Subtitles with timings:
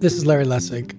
[0.00, 0.94] This is Larry Lessig.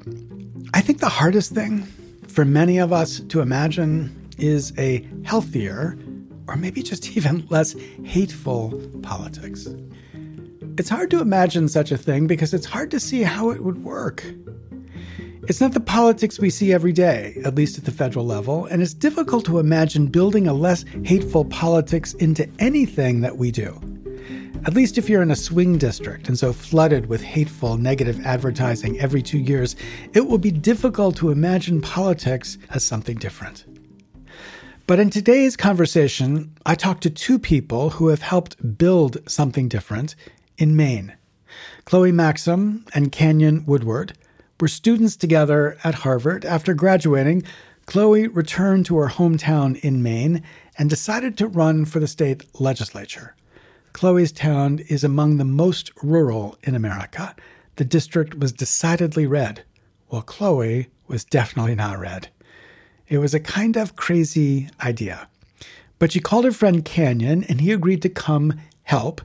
[0.73, 1.83] I think the hardest thing
[2.27, 5.97] for many of us to imagine is a healthier,
[6.47, 7.73] or maybe just even less
[8.03, 9.69] hateful politics.
[10.77, 13.85] It's hard to imagine such a thing because it's hard to see how it would
[13.85, 14.25] work.
[15.47, 18.81] It's not the politics we see every day, at least at the federal level, and
[18.81, 23.79] it's difficult to imagine building a less hateful politics into anything that we do.
[24.65, 28.99] At least if you're in a swing district and so flooded with hateful, negative advertising
[28.99, 29.77] every two years,
[30.13, 33.63] it will be difficult to imagine politics as something different.
[34.85, 40.15] But in today's conversation, I talked to two people who have helped build something different
[40.57, 41.15] in Maine.
[41.85, 44.13] Chloe Maxim and Canyon Woodward
[44.59, 46.43] were students together at Harvard.
[46.43, 47.43] After graduating,
[47.85, 50.43] Chloe returned to her hometown in Maine
[50.77, 53.35] and decided to run for the state legislature.
[53.93, 57.35] Chloe's town is among the most rural in America.
[57.75, 59.63] The district was decidedly red,
[60.07, 62.29] while Chloe was definitely not red.
[63.07, 65.27] It was a kind of crazy idea.
[65.97, 69.21] But she called her friend Canyon, and he agreed to come help.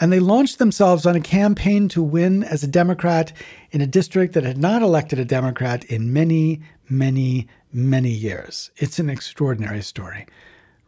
[0.00, 3.32] And they launched themselves on a campaign to win as a Democrat
[3.70, 8.70] in a district that had not elected a Democrat in many, many, many years.
[8.76, 10.26] It's an extraordinary story.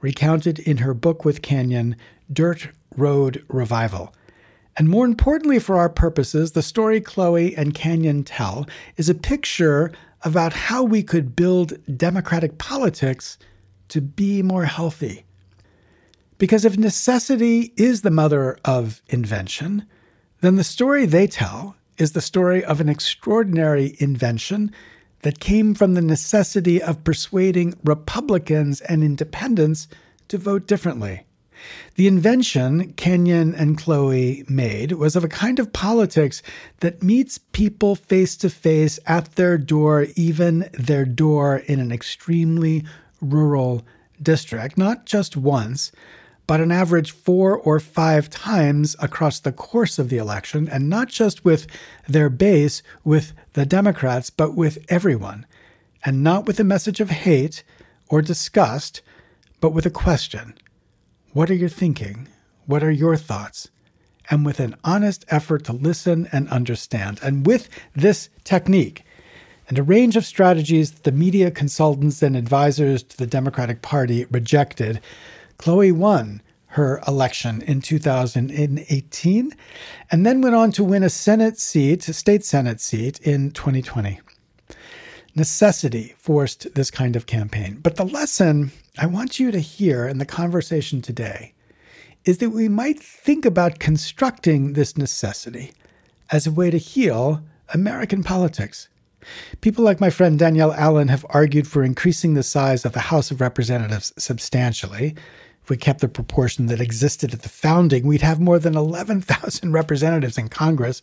[0.00, 1.96] Recounted in her book with Canyon,
[2.32, 4.14] Dirt Road Revival.
[4.76, 9.92] And more importantly, for our purposes, the story Chloe and Canyon tell is a picture
[10.22, 13.38] about how we could build democratic politics
[13.88, 15.24] to be more healthy.
[16.38, 19.86] Because if necessity is the mother of invention,
[20.40, 24.72] then the story they tell is the story of an extraordinary invention
[25.20, 29.86] that came from the necessity of persuading Republicans and independents
[30.28, 31.24] to vote differently.
[31.94, 36.42] The invention Canyon and Chloe made was of a kind of politics
[36.80, 42.84] that meets people face to face at their door, even their door in an extremely
[43.20, 43.84] rural
[44.22, 45.92] district, not just once,
[46.46, 51.08] but an average four or five times across the course of the election, and not
[51.08, 51.66] just with
[52.08, 55.46] their base, with the Democrats, but with everyone,
[56.04, 57.62] and not with a message of hate
[58.08, 59.02] or disgust,
[59.60, 60.54] but with a question
[61.32, 62.28] what are you thinking?
[62.66, 63.70] What are your thoughts?
[64.30, 67.20] And with an honest effort to listen and understand.
[67.22, 69.04] And with this technique
[69.68, 74.26] and a range of strategies that the media consultants and advisors to the Democratic Party
[74.26, 75.00] rejected,
[75.56, 79.52] Chloe won her election in 2018
[80.10, 84.20] and then went on to win a Senate seat, a state Senate seat in 2020.
[85.34, 87.78] Necessity forced this kind of campaign.
[87.82, 91.54] But the lesson I want you to hear in the conversation today
[92.26, 95.72] is that we might think about constructing this necessity
[96.30, 98.88] as a way to heal American politics.
[99.62, 103.30] People like my friend Danielle Allen have argued for increasing the size of the House
[103.30, 105.14] of Representatives substantially.
[105.62, 109.72] If we kept the proportion that existed at the founding, we'd have more than 11,000
[109.72, 111.02] representatives in Congress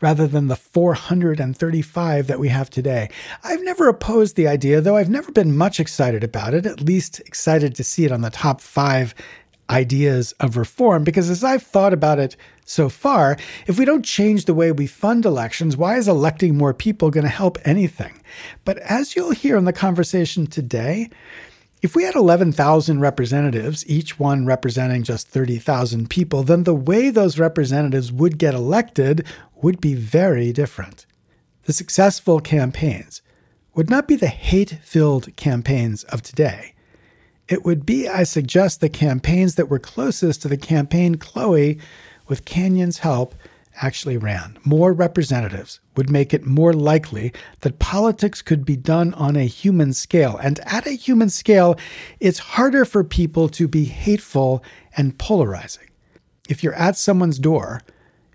[0.00, 3.10] rather than the 435 that we have today.
[3.42, 7.20] I've never opposed the idea, though I've never been much excited about it, at least
[7.20, 9.14] excited to see it on the top five
[9.70, 14.44] ideas of reform, because as I've thought about it so far, if we don't change
[14.44, 18.12] the way we fund elections, why is electing more people going to help anything?
[18.64, 21.10] But as you'll hear in the conversation today,
[21.84, 27.38] if we had 11,000 representatives, each one representing just 30,000 people, then the way those
[27.38, 31.04] representatives would get elected would be very different.
[31.64, 33.20] The successful campaigns
[33.74, 36.72] would not be the hate filled campaigns of today.
[37.48, 41.78] It would be, I suggest, the campaigns that were closest to the campaign Chloe,
[42.26, 43.34] with Canyon's help,
[43.82, 44.58] actually ran.
[44.64, 49.92] More representatives would make it more likely that politics could be done on a human
[49.92, 50.38] scale.
[50.42, 51.76] And at a human scale,
[52.20, 54.62] it's harder for people to be hateful
[54.96, 55.88] and polarizing.
[56.48, 57.80] If you're at someone's door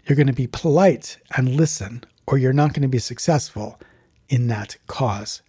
[0.10, 3.80] you're going to be polite and listen, or you're not going to be successful
[4.28, 5.44] in that cause.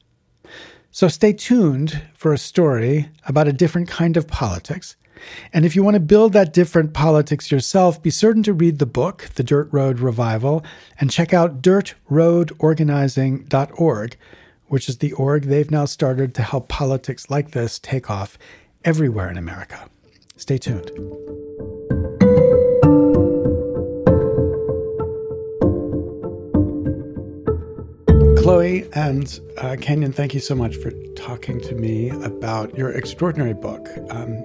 [0.90, 4.96] So stay tuned for a story about a different kind of politics.
[5.52, 8.86] And if you want to build that different politics yourself, be certain to read the
[8.86, 10.64] book, The Dirt Road Revival,
[10.98, 14.16] and check out dirtroadorganizing.org,
[14.66, 18.36] which is the org they've now started to help politics like this take off
[18.84, 19.88] everywhere in America.
[20.36, 20.90] Stay tuned.
[28.42, 33.52] Chloe and uh, Canyon, thank you so much for talking to me about your extraordinary
[33.52, 33.86] book.
[34.08, 34.42] Um,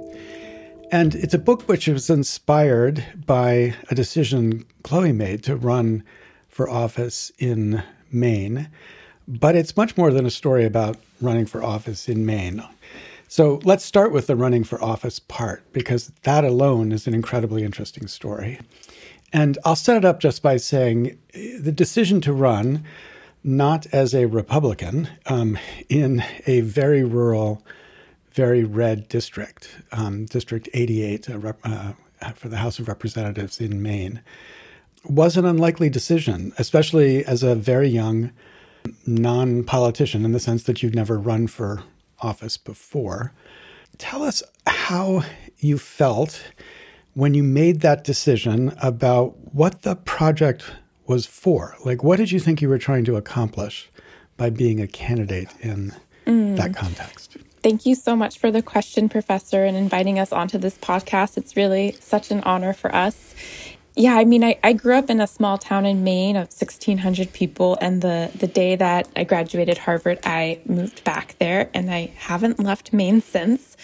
[0.92, 6.04] and it's a book which was inspired by a decision Chloe made to run
[6.50, 8.70] for office in Maine,
[9.28, 12.64] but it's much more than a story about running for office in Maine.
[13.28, 17.64] So let's start with the running for office part, because that alone is an incredibly
[17.64, 18.60] interesting story.
[19.34, 22.86] And I'll set it up just by saying the decision to run,
[23.44, 25.58] not as a Republican, um,
[25.90, 27.62] in a very rural,
[28.36, 31.94] very red district, um, District 88 uh, uh,
[32.34, 34.22] for the House of Representatives in Maine,
[35.06, 38.32] was an unlikely decision, especially as a very young
[39.08, 41.84] non politician in the sense that you've never run for
[42.20, 43.32] office before.
[43.98, 45.24] Tell us how
[45.60, 46.44] you felt
[47.14, 50.66] when you made that decision about what the project
[51.08, 51.76] was for.
[51.86, 53.90] Like, what did you think you were trying to accomplish
[54.36, 55.94] by being a candidate in
[56.26, 56.58] mm.
[56.58, 57.38] that context?
[57.66, 61.36] Thank you so much for the question, Professor, and inviting us onto this podcast.
[61.36, 63.34] It's really such an honor for us.
[63.96, 67.34] Yeah, I mean, I, I grew up in a small town in Maine of 1,600
[67.34, 67.76] people.
[67.82, 72.60] And the, the day that I graduated Harvard, I moved back there and I haven't
[72.60, 73.76] left Maine since.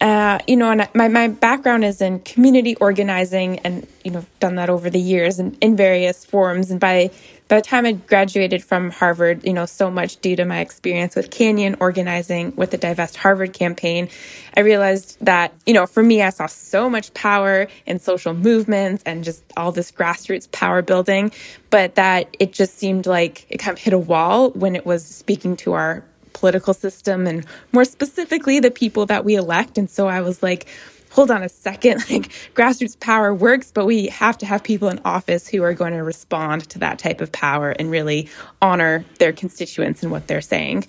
[0.00, 4.54] Uh, you know, and my, my background is in community organizing and, you know, done
[4.56, 6.70] that over the years in, in various forms.
[6.70, 7.10] And by
[7.48, 11.14] by the time I graduated from Harvard, you know, so much due to my experience
[11.14, 14.08] with Canyon organizing with the Divest Harvard campaign,
[14.56, 19.02] I realized that, you know, for me, I saw so much power in social movements
[19.04, 21.32] and just all this grassroots power building,
[21.68, 25.04] but that it just seemed like it kind of hit a wall when it was
[25.04, 26.02] speaking to our
[26.32, 29.78] political system and more specifically the people that we elect.
[29.78, 30.66] And so I was like,
[31.14, 35.00] hold on a second, like grassroots power works, but we have to have people in
[35.04, 38.28] office who are going to respond to that type of power and really
[38.60, 40.84] honor their constituents and what they're saying.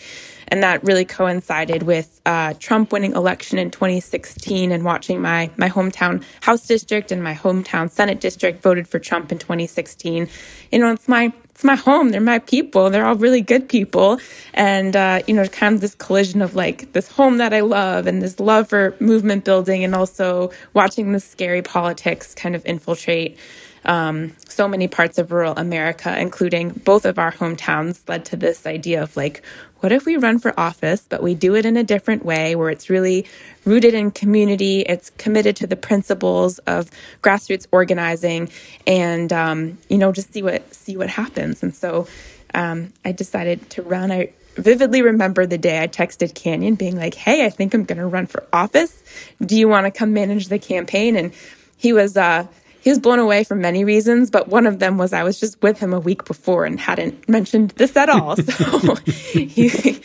[0.47, 5.69] And that really coincided with uh, Trump winning election in 2016 and watching my, my
[5.69, 10.27] hometown House district and my hometown Senate district voted for Trump in 2016.
[10.71, 12.09] You know, it's my it's my home.
[12.09, 12.89] They're my people.
[12.89, 14.19] They're all really good people.
[14.53, 18.07] And, uh, you know, kind of this collision of like this home that I love
[18.07, 23.37] and this love for movement building and also watching the scary politics kind of infiltrate
[23.85, 28.65] um, so many parts of rural America, including both of our hometowns, led to this
[28.65, 29.43] idea of like,
[29.79, 32.71] what if we run for office, but we do it in a different way where
[32.71, 33.25] it's really
[33.65, 36.89] rooted in community, it's committed to the principles of
[37.21, 38.49] grassroots organizing,
[38.87, 41.61] and um, you know, just see what see what happens.
[41.61, 42.07] And so,
[42.55, 44.11] um, I decided to run.
[44.11, 47.99] I vividly remember the day I texted Canyon, being like, "Hey, I think I'm going
[47.99, 49.03] to run for office.
[49.39, 51.31] Do you want to come manage the campaign?" And
[51.77, 52.47] he was uh,
[52.85, 55.59] he was blown away for many reasons, but one of them was I was just
[55.63, 58.35] with him a week before and hadn't mentioned this at all.
[58.45, 59.99] So he,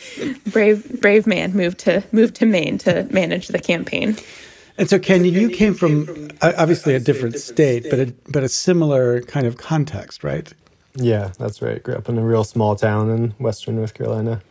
[0.51, 4.17] brave brave man moved to moved to Maine to manage the campaign.
[4.79, 9.21] And so, Canyon, you came from obviously a different state, but a, but a similar
[9.21, 10.51] kind of context, right?
[10.95, 11.83] Yeah, that's right.
[11.83, 14.41] Grew up in a real small town in western North Carolina.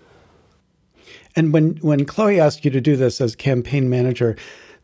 [1.35, 4.37] And when when Chloe asked you to do this as campaign manager,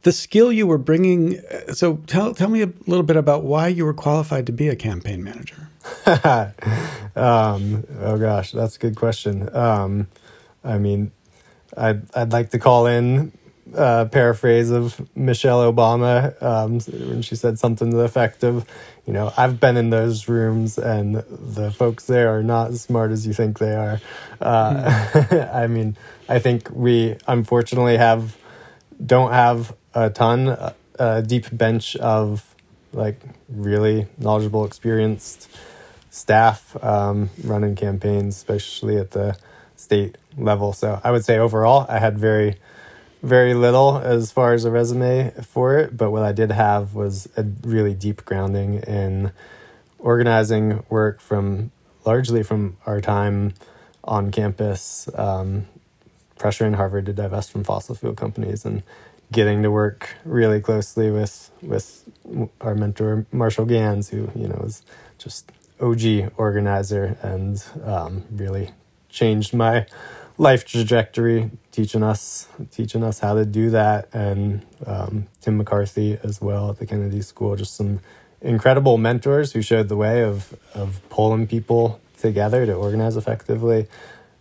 [0.07, 1.41] the skill you were bringing.
[1.73, 4.77] So tell tell me a little bit about why you were qualified to be a
[4.77, 5.69] campaign manager.
[7.17, 9.53] um, oh gosh, that's a good question.
[9.53, 10.07] Um,
[10.63, 11.11] I mean,
[11.77, 13.33] I'd I'd like to call in
[13.75, 16.79] a paraphrase of Michelle Obama um,
[17.09, 18.65] when she said something to the effect of,
[19.07, 23.11] you know, I've been in those rooms and the folks there are not as smart
[23.11, 24.01] as you think they are.
[24.41, 25.53] Uh, mm.
[25.53, 25.97] I mean,
[26.29, 28.37] I think we unfortunately have
[29.05, 30.57] don't have a ton,
[30.99, 32.55] a deep bench of
[32.93, 35.51] like really knowledgeable, experienced
[36.11, 39.37] staff um, running campaigns, especially at the
[39.77, 40.73] state level.
[40.73, 42.57] So I would say overall, I had very,
[43.23, 45.97] very little as far as a resume for it.
[45.97, 49.33] But what I did have was a really deep grounding in
[49.99, 51.71] organizing work from
[52.05, 53.53] largely from our time
[54.05, 55.67] on campus, um,
[56.39, 58.83] pressuring Harvard to divest from fossil fuel companies and
[59.33, 62.09] getting to work really closely with with
[62.61, 64.83] our mentor Marshall Ganz, who you know is
[65.19, 65.51] just
[65.81, 68.71] OG organizer and um, really
[69.09, 69.87] changed my
[70.39, 76.41] life trajectory, teaching us teaching us how to do that, and um, Tim McCarthy as
[76.41, 78.01] well at the Kennedy School, just some
[78.41, 83.87] incredible mentors who showed the way of of pulling people together to organize effectively.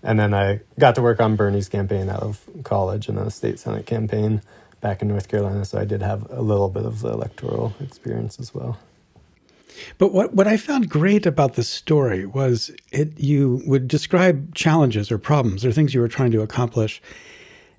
[0.06, 3.32] And then I got to work on Bernie's campaign out of college and then a
[3.32, 4.42] state senate campaign
[4.80, 8.40] back in North Carolina, so I did have a little bit of the electoral experience
[8.40, 8.78] as well.
[9.98, 15.12] But what, what I found great about this story was it you would describe challenges
[15.12, 17.02] or problems or things you were trying to accomplish,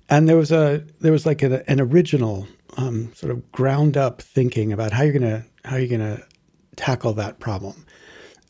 [0.09, 4.21] and there was a there was like a, an original um, sort of ground up
[4.21, 6.23] thinking about how you're gonna how you're gonna
[6.75, 7.87] tackle that problem,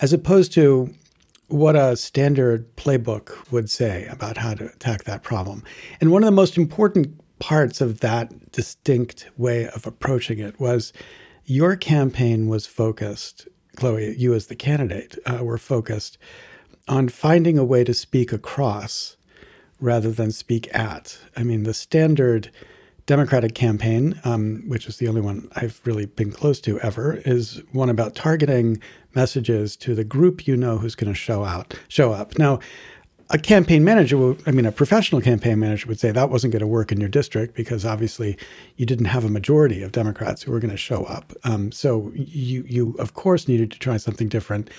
[0.00, 0.92] as opposed to
[1.48, 5.62] what a standard playbook would say about how to attack that problem.
[6.00, 10.92] And one of the most important parts of that distinct way of approaching it was
[11.44, 16.18] your campaign was focused, Chloe, you as the candidate uh, were focused
[16.88, 19.16] on finding a way to speak across
[19.80, 21.18] rather than speak at.
[21.36, 22.50] I mean, the standard
[23.06, 27.62] Democratic campaign, um, which is the only one I've really been close to ever, is
[27.72, 28.80] one about targeting
[29.14, 32.36] messages to the group you know who's going to show out, show up.
[32.36, 32.58] Now,
[33.30, 36.60] a campaign manager, will, I mean, a professional campaign manager would say that wasn't going
[36.60, 38.36] to work in your district because obviously
[38.76, 41.32] you didn't have a majority of Democrats who were going to show up.
[41.44, 44.70] Um, so you, you of course needed to try something different.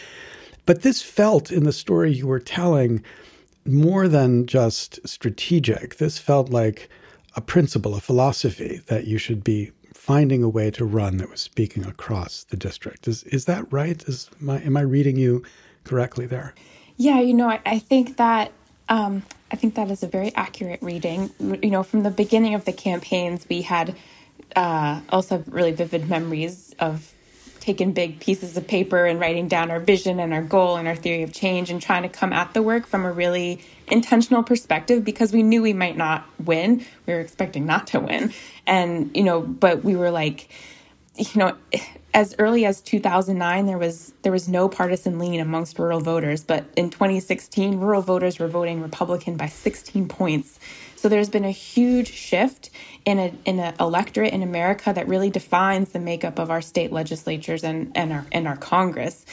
[0.65, 3.03] But this felt in the story you were telling
[3.65, 5.97] more than just strategic.
[5.97, 6.89] This felt like
[7.37, 11.39] a principle, a philosophy that you should be finding a way to run that was
[11.39, 13.07] speaking across the district.
[13.07, 14.03] Is is that right?
[14.07, 15.43] Is my am I reading you
[15.83, 16.53] correctly there?
[16.97, 18.51] Yeah, you know, I, I think that
[18.89, 21.29] um, I think that is a very accurate reading.
[21.39, 23.95] You know, from the beginning of the campaigns, we had
[24.55, 27.13] uh, also really vivid memories of
[27.67, 30.95] taking big pieces of paper and writing down our vision and our goal and our
[30.95, 33.59] theory of change and trying to come at the work from a really
[33.89, 36.85] intentional perspective because we knew we might not win.
[37.05, 38.31] We were expecting not to win.
[38.65, 40.47] And, you know, but we were like,
[41.17, 41.57] you know,
[42.13, 46.63] as early as 2009 there was there was no partisan lean amongst rural voters, but
[46.77, 50.57] in 2016 rural voters were voting Republican by 16 points.
[50.97, 52.69] So there's been a huge shift
[53.05, 56.91] in a in an electorate in America that really defines the makeup of our state
[56.91, 59.25] legislatures and and our and our Congress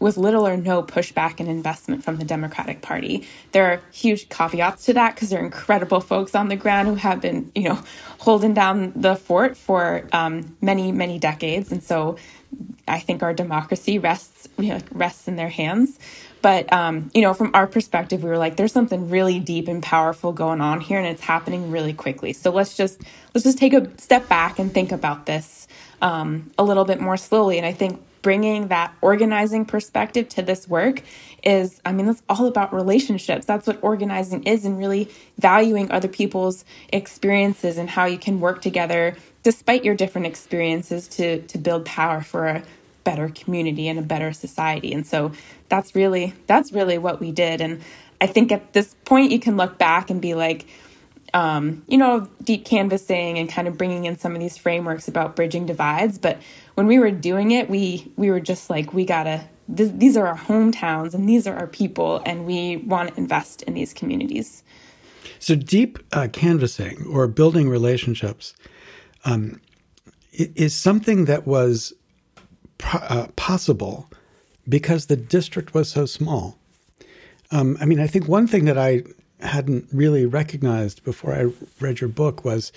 [0.00, 3.28] with little or no pushback and investment from the Democratic Party.
[3.52, 6.94] There are huge caveats to that because there are incredible folks on the ground who
[6.94, 7.78] have been, you know,
[8.18, 12.16] holding down the fort for um, many, many decades, and so
[12.88, 15.98] I think our democracy rests you know, rests in their hands.
[16.42, 19.82] But um, you know, from our perspective, we were like, "There's something really deep and
[19.82, 22.32] powerful going on here, and it's happening really quickly.
[22.32, 23.02] So let's just
[23.34, 25.68] let's just take a step back and think about this
[26.00, 30.68] um, a little bit more slowly." And I think bringing that organizing perspective to this
[30.68, 31.00] work
[31.42, 36.06] is i mean that's all about relationships that's what organizing is and really valuing other
[36.06, 41.86] people's experiences and how you can work together despite your different experiences to to build
[41.86, 42.62] power for a
[43.04, 44.92] better community and a better society.
[44.92, 45.32] And so
[45.70, 47.62] that's really that's really what we did.
[47.62, 47.80] And
[48.20, 50.66] I think at this point you can look back and be like,
[51.32, 55.36] um, you know, deep canvassing and kind of bringing in some of these frameworks about
[55.36, 56.18] bridging divides.
[56.18, 56.38] But
[56.74, 59.48] when we were doing it, we we were just like, we gotta.
[59.72, 63.74] These are our hometowns and these are our people, and we want to invest in
[63.74, 64.64] these communities.
[65.38, 68.52] So deep uh, canvassing or building relationships
[69.24, 69.60] um,
[70.32, 71.92] is something that was
[72.92, 74.09] uh, possible
[74.70, 76.56] because the district was so small.
[77.50, 79.02] Um, I mean, I think one thing that I
[79.40, 82.72] hadn't really recognized before I read your book was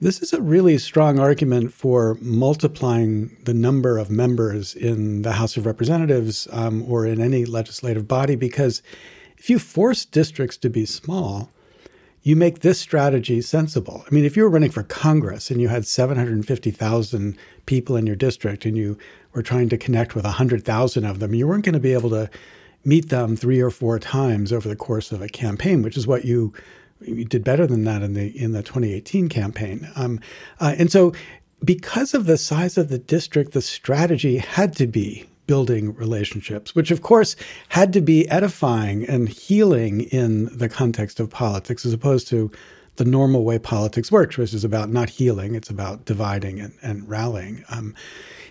[0.00, 5.56] this is a really strong argument for multiplying the number of members in the House
[5.56, 8.82] of Representatives um, or in any legislative body because
[9.38, 11.50] if you force districts to be small,
[12.26, 14.04] you make this strategy sensible.
[14.04, 18.16] I mean, if you were running for Congress and you had 750,000 people in your
[18.16, 18.98] district and you
[19.32, 22.28] were trying to connect with 100,000 of them, you weren't going to be able to
[22.84, 26.24] meet them three or four times over the course of a campaign, which is what
[26.24, 26.52] you
[27.00, 29.88] you did better than that in the in the 2018 campaign.
[29.94, 30.18] Um,
[30.58, 31.12] uh, and so,
[31.64, 36.90] because of the size of the district, the strategy had to be building relationships, which
[36.90, 37.36] of course
[37.68, 42.50] had to be edifying and healing in the context of politics, as opposed to
[42.96, 47.08] the normal way politics works, which is about not healing, it's about dividing and, and
[47.08, 47.64] rallying.
[47.68, 47.94] Um,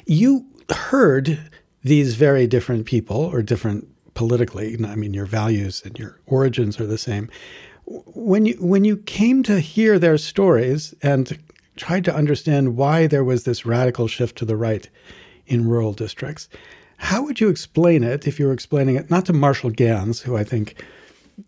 [0.06, 1.40] you heard
[1.84, 6.88] these very different people or different politically, I mean, your values and your origins are
[6.88, 7.30] the same.
[7.86, 11.38] When you when you came to hear their stories and
[11.76, 14.90] tried to understand why there was this radical shift to the right
[15.46, 16.50] in rural districts,
[16.98, 20.38] how would you explain it if you were explaining it not to Marshall Ganz, who
[20.38, 20.76] I think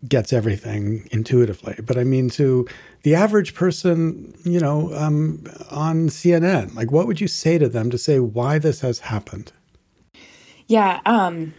[0.06, 2.68] gets everything intuitively, but I mean to
[3.02, 6.74] the average person, you know, um, on CNN?
[6.74, 9.52] Like, what would you say to them to say why this has happened?
[10.66, 11.54] Yeah, um,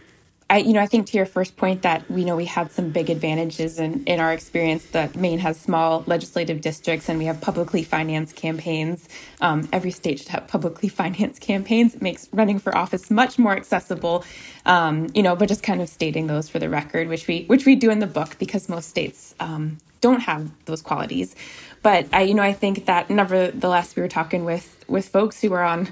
[0.50, 2.90] I, you know, I think to your first point that we know we have some
[2.90, 7.40] big advantages in, in our experience that Maine has small legislative districts and we have
[7.40, 9.08] publicly financed campaigns.
[9.40, 11.94] Um, every state should have publicly financed campaigns.
[11.94, 14.24] It makes running for office much more accessible.
[14.66, 17.64] Um, you know, but just kind of stating those for the record, which we which
[17.64, 21.36] we do in the book because most states um, don't have those qualities.
[21.82, 25.52] But I, you know, I think that nevertheless, we were talking with with folks who
[25.52, 25.88] are on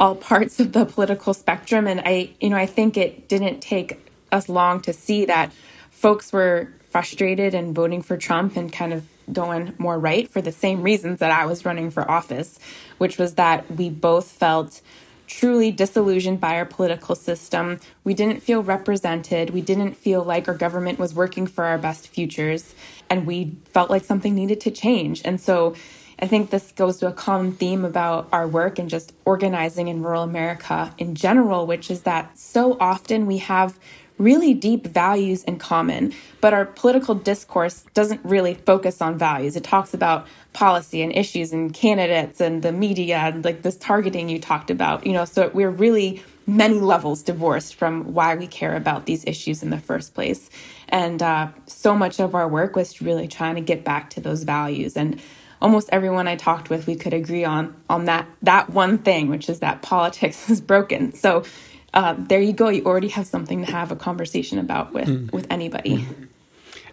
[0.00, 1.86] all parts of the political spectrum.
[1.86, 5.52] And I, you know, I think it didn't take us long to see that
[5.92, 10.52] folks were frustrated and voting for Trump and kind of going more right for the
[10.52, 12.58] same reasons that I was running for office,
[12.98, 14.80] which was that we both felt
[15.28, 17.80] truly disillusioned by our political system.
[18.04, 19.50] We didn't feel represented.
[19.50, 22.74] We didn't feel like our government was working for our best futures.
[23.10, 25.22] And we felt like something needed to change.
[25.24, 25.76] And so
[26.20, 30.02] I think this goes to a common theme about our work and just organizing in
[30.02, 33.78] rural America in general, which is that so often we have
[34.18, 36.12] really deep values in common,
[36.42, 39.56] but our political discourse doesn't really focus on values.
[39.56, 44.28] It talks about policy and issues and candidates and the media and like this targeting
[44.28, 48.76] you talked about, you know, so we're really many levels divorced from why we care
[48.76, 50.50] about these issues in the first place.
[50.88, 54.42] And uh, so much of our work was really trying to get back to those
[54.42, 54.96] values.
[54.96, 55.20] And
[55.60, 59.48] almost everyone I talked with, we could agree on on that that one thing, which
[59.48, 61.12] is that politics is broken.
[61.12, 61.44] So
[61.92, 62.68] uh, there you go.
[62.68, 65.32] You already have something to have a conversation about with mm.
[65.32, 65.98] with anybody.
[65.98, 66.28] Mm.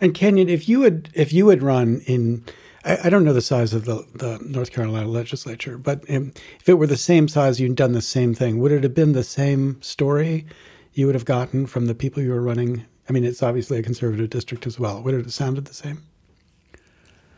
[0.01, 2.43] And Canyon, if you would if you would run in,
[2.83, 6.75] I, I, don't know the size of the, the North Carolina legislature, but if it
[6.75, 8.59] were the same size, you'd done the same thing.
[8.59, 10.45] Would it have been the same story
[10.93, 12.85] you would have gotten from the people you were running?
[13.09, 15.01] I mean, it's obviously a conservative district as well.
[15.01, 16.03] Would it have sounded the same?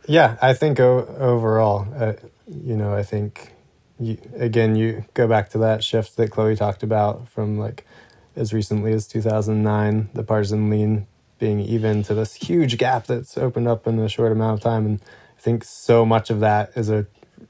[0.06, 2.14] Yeah, I think o- overall, uh,
[2.46, 3.54] you know, I think
[3.98, 7.86] you, again, you go back to that shift that Chloe talked about from like
[8.36, 11.06] as recently as 2009, the partisan lean
[11.38, 14.86] being even to this huge gap that's opened up in a short amount of time.
[14.86, 15.00] And
[15.38, 17.06] I think so much of that is a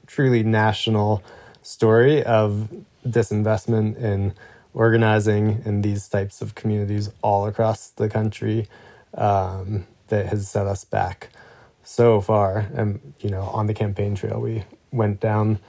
[0.07, 1.23] truly national
[1.61, 2.69] story of
[3.05, 4.33] disinvestment in
[4.73, 8.67] organizing in these types of communities all across the country
[9.15, 11.29] um, that has set us back
[11.91, 12.69] so far.
[12.73, 15.59] And, you know, on the campaign trail, we went down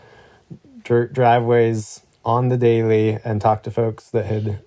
[0.84, 4.62] dr- driveways on the daily and talked to folks that had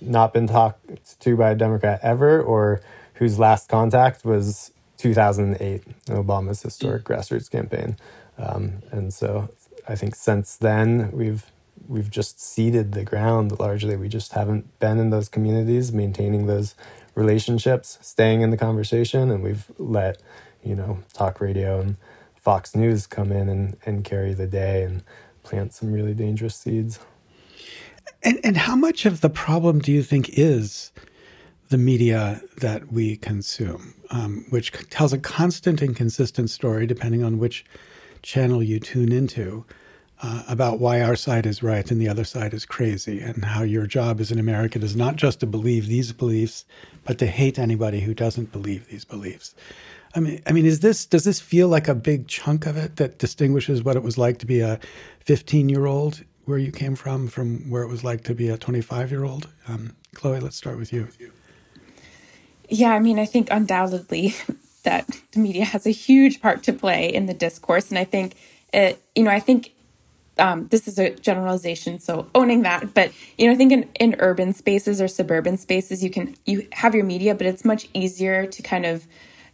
[0.00, 2.82] not been talked to by a Democrat ever or
[3.14, 7.16] whose last contact was 2008, Obama's historic mm.
[7.16, 7.96] grassroots campaign.
[8.38, 9.50] Um, and so
[9.88, 11.46] I think since then we've
[11.88, 13.96] we've just ceded the ground largely.
[13.96, 16.74] We just haven't been in those communities, maintaining those
[17.14, 20.22] relationships, staying in the conversation, and we've let
[20.64, 21.96] you know talk radio and
[22.36, 24.82] Fox News come in and, and carry the day.
[24.82, 25.02] And
[25.42, 26.98] plant some really dangerous seeds.
[28.22, 30.92] And, and how much of the problem do you think is
[31.68, 37.38] the media that we consume, um, which tells a constant and consistent story, depending on
[37.38, 37.64] which
[38.22, 39.64] channel you tune into,
[40.22, 43.62] uh, about why our side is right and the other side is crazy, and how
[43.62, 46.64] your job as an American is not just to believe these beliefs,
[47.04, 49.54] but to hate anybody who doesn't believe these beliefs.
[50.14, 52.96] I mean, I mean, is this does this feel like a big chunk of it
[52.96, 54.78] that distinguishes what it was like to be a
[55.20, 58.56] 15 year old where you came from from where it was like to be a
[58.56, 59.48] 25 year old?
[59.68, 61.08] Um, Chloe, let's start with you.
[62.68, 64.34] Yeah, I mean, I think undoubtedly
[64.82, 68.34] that the media has a huge part to play in the discourse, and I think
[68.72, 69.72] it, you know, I think
[70.38, 72.94] um, this is a generalization, so owning that.
[72.94, 76.66] But you know, I think in, in urban spaces or suburban spaces, you can you
[76.72, 79.06] have your media, but it's much easier to kind of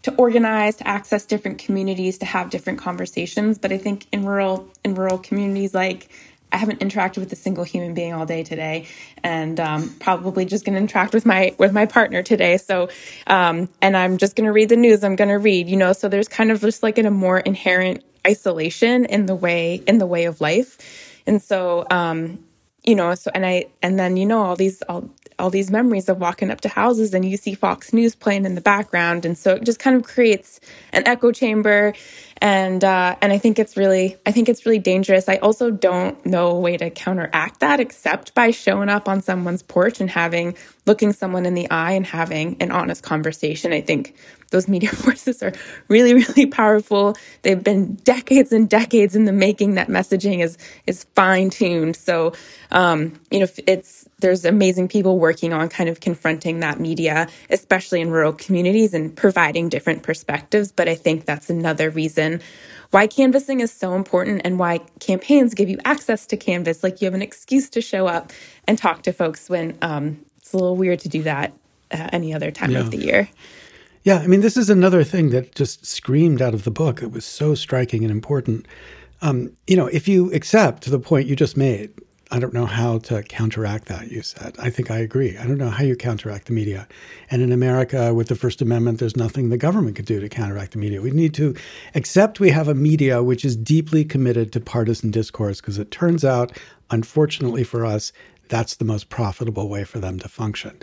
[0.03, 3.59] to organize, to access different communities, to have different conversations.
[3.59, 6.09] But I think in rural in rural communities, like
[6.53, 8.87] I haven't interacted with a single human being all day today,
[9.23, 12.57] and um, probably just going to interact with my with my partner today.
[12.57, 12.89] So,
[13.27, 15.05] um, and I'm just going to read the news.
[15.05, 15.93] I'm going to read, you know.
[15.93, 19.99] So there's kind of just like in a more inherent isolation in the way in
[19.99, 22.43] the way of life, and so um,
[22.85, 23.15] you know.
[23.15, 26.51] So and I and then you know all these all all these memories of walking
[26.51, 29.25] up to houses and you see Fox News playing in the background.
[29.25, 30.61] And so it just kind of creates
[30.93, 31.95] an echo chamber.
[32.41, 35.29] And, uh, and I think it's really, I think it's really dangerous.
[35.29, 39.63] I also don't know a way to counteract that except by showing up on someone's
[39.63, 43.73] porch and having, looking someone in the eye and having an honest conversation.
[43.73, 44.15] I think
[44.51, 45.53] those media forces are
[45.89, 47.17] really, really powerful.
[47.43, 49.75] They've been decades and decades in the making.
[49.75, 51.97] That messaging is is fine tuned.
[51.97, 52.33] So,
[52.71, 58.01] um, you know, it's there's amazing people working on kind of confronting that media, especially
[58.01, 60.73] in rural communities, and providing different perspectives.
[60.73, 62.28] But I think that's another reason
[62.91, 66.83] why canvassing is so important and why campaigns give you access to canvass.
[66.83, 68.33] Like you have an excuse to show up
[68.67, 71.53] and talk to folks when um, it's a little weird to do that
[71.91, 72.81] uh, any other time yeah.
[72.81, 73.29] of the year.
[74.05, 77.03] Yeah, I mean, this is another thing that just screamed out of the book.
[77.03, 78.67] It was so striking and important.
[79.21, 81.93] Um, you know, if you accept the point you just made,
[82.31, 84.57] I don't know how to counteract that, you said.
[84.59, 85.39] I think I agree.
[85.39, 86.87] I don't know how you counteract the media.
[87.31, 90.73] And in America, with the First Amendment, there's nothing the government could do to counteract
[90.73, 91.01] the media.
[91.01, 91.55] We need to
[91.95, 96.25] accept we have a media which is deeply committed to partisan discourse because it turns
[96.25, 96.53] out,
[96.91, 98.13] unfortunately for us,
[98.49, 100.79] that's the most profitable way for them to function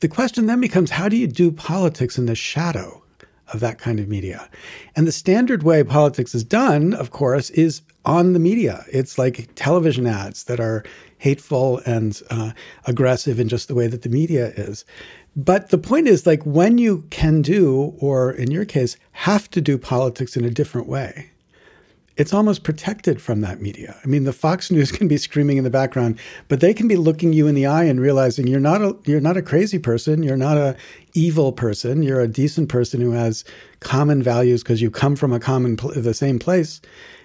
[0.00, 3.02] the question then becomes how do you do politics in the shadow
[3.52, 4.48] of that kind of media?
[4.94, 8.84] And the standard way politics is done, of course, is on the media.
[8.90, 10.82] It's like television ads that are
[11.18, 12.52] hateful and uh,
[12.86, 14.86] aggressive in just the way that the media is.
[15.36, 19.60] But the point is, like, when you can do, or in your case, have to
[19.60, 21.30] do politics in a different way,
[22.16, 23.96] it's almost protected from that media.
[24.02, 26.18] I mean, the Fox News can be screaming in the background,
[26.48, 29.20] but they can be looking you in the eye and realizing you're not a you're
[29.20, 30.76] not a crazy person, you're not a
[31.12, 33.44] evil person, you're a decent person who has
[33.80, 36.80] common values because you come from a common pl- the same place.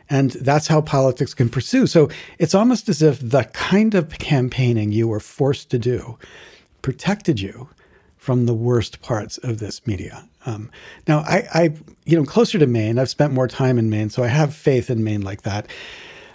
[0.10, 1.88] And that's how politics can pursue.
[1.88, 6.18] So it's almost as if the kind of campaigning you were forced to do
[6.82, 7.70] protected you
[8.18, 10.26] from the worst parts of this media.
[10.46, 10.72] Um,
[11.08, 11.74] now, I, I,
[12.06, 14.89] you know, closer to Maine, I've spent more time in Maine, so I have faith
[14.89, 15.68] in Maine like that.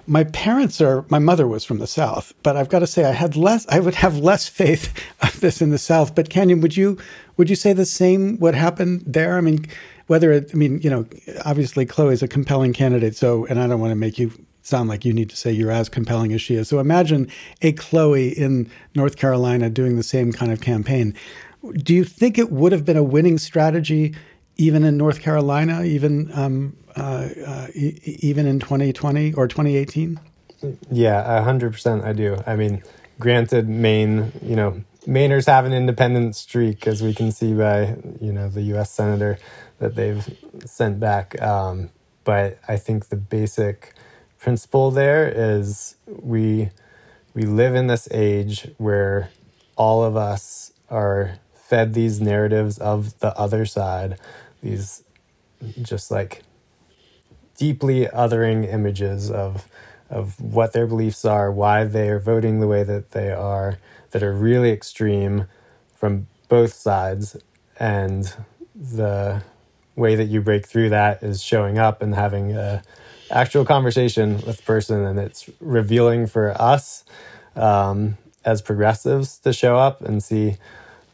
[0.06, 3.12] My parents are, my mother was from the South, but I've got to say I
[3.12, 6.14] had less, I would have less faith of this in the South.
[6.14, 6.98] But Canyon, would you,
[7.36, 9.36] would you say the same would happen there?
[9.36, 9.66] I mean,
[10.08, 11.06] whether it, I mean, you know,
[11.44, 13.14] obviously Chloe is a compelling candidate.
[13.14, 15.70] So, and I don't want to make you sound like you need to say you're
[15.70, 16.68] as compelling as she is.
[16.68, 17.30] So imagine
[17.62, 21.14] a Chloe in North Carolina doing the same kind of campaign.
[21.74, 24.14] Do you think it would have been a winning strategy
[24.56, 30.18] even in North Carolina, even um, uh, uh, e- even in 2020 or 2018?
[30.90, 32.04] Yeah, hundred percent.
[32.04, 32.36] I do.
[32.44, 32.82] I mean,
[33.20, 38.32] granted, Maine, you know, Mainers have an independent streak, as we can see by you
[38.32, 38.90] know the U.S.
[38.90, 39.38] senator
[39.78, 41.40] that they've sent back.
[41.40, 41.90] Um,
[42.24, 43.94] but I think the basic
[44.38, 46.70] principle there is we
[47.34, 49.30] we live in this age where
[49.76, 54.18] all of us are fed these narratives of the other side,
[54.62, 55.04] these
[55.82, 56.42] just like
[57.56, 59.68] deeply othering images of
[60.10, 63.78] of what their beliefs are, why they are voting the way that they are,
[64.10, 65.46] that are really extreme
[65.94, 67.36] from both sides,
[67.78, 68.34] and
[68.74, 69.42] the
[69.98, 72.82] way that you break through that is showing up and having a
[73.30, 77.04] actual conversation with the person, and it's revealing for us
[77.56, 80.56] um, as progressives to show up and see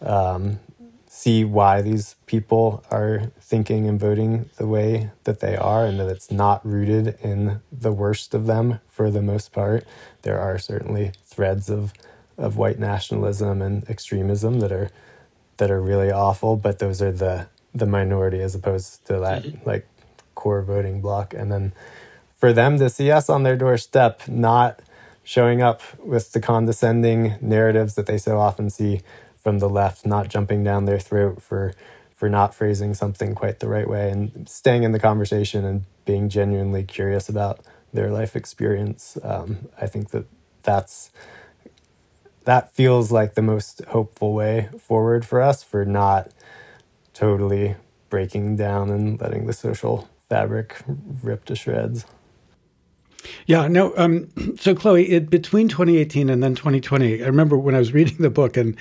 [0.03, 0.61] um,
[1.09, 6.09] see why these people are thinking and voting the way that they are, and that
[6.09, 9.87] it's not rooted in the worst of them for the most part.
[10.23, 11.92] There are certainly threads of
[12.37, 14.90] of white nationalism and extremism that are
[15.57, 19.68] that are really awful, but those are the the minority as opposed to that mm-hmm.
[19.68, 19.87] like
[20.34, 21.34] core voting bloc.
[21.34, 21.72] And then
[22.37, 24.80] for them to see us on their doorstep, not
[25.22, 29.00] showing up with the condescending narratives that they so often see
[29.42, 31.74] from the left, not jumping down their throat for
[32.14, 36.28] for not phrasing something quite the right way and staying in the conversation and being
[36.28, 37.60] genuinely curious about
[37.92, 39.18] their life experience.
[39.22, 40.26] Um, I think that
[40.62, 41.10] that's
[42.44, 46.30] that feels like the most hopeful way forward for us for not
[47.14, 47.77] totally
[48.11, 50.77] breaking down and letting the social fabric
[51.22, 52.05] rip to shreds.
[53.46, 53.94] Yeah, no.
[53.96, 58.18] Um, so, Chloe, it, between 2018 and then 2020, I remember when I was reading
[58.18, 58.77] the book and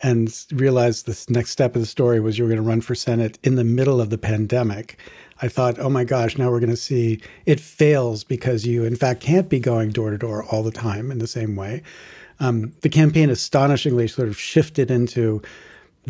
[0.00, 2.94] and realized this next step of the story was you were going to run for
[2.94, 4.96] Senate in the middle of the pandemic.
[5.42, 8.94] I thought, oh my gosh, now we're going to see it fails because you, in
[8.94, 11.82] fact, can't be going door to door all the time in the same way.
[12.40, 15.42] Um, the campaign astonishingly sort of shifted into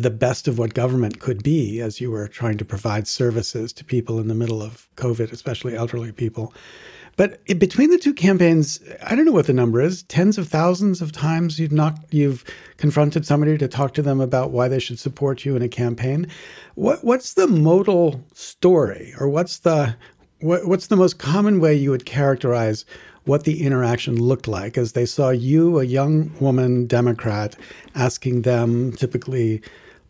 [0.01, 3.83] the best of what government could be as you were trying to provide services to
[3.83, 6.53] people in the middle of COVID, especially elderly people.
[7.17, 10.03] But between the two campaigns, I don't know what the number is.
[10.03, 12.45] Tens of thousands of times you've not you've
[12.77, 16.27] confronted somebody to talk to them about why they should support you in a campaign.
[16.75, 19.97] What what's the modal story, or what's the
[20.39, 22.85] what, what's the most common way you would characterize
[23.25, 27.55] what the interaction looked like as they saw you, a young woman Democrat,
[27.95, 29.61] asking them, typically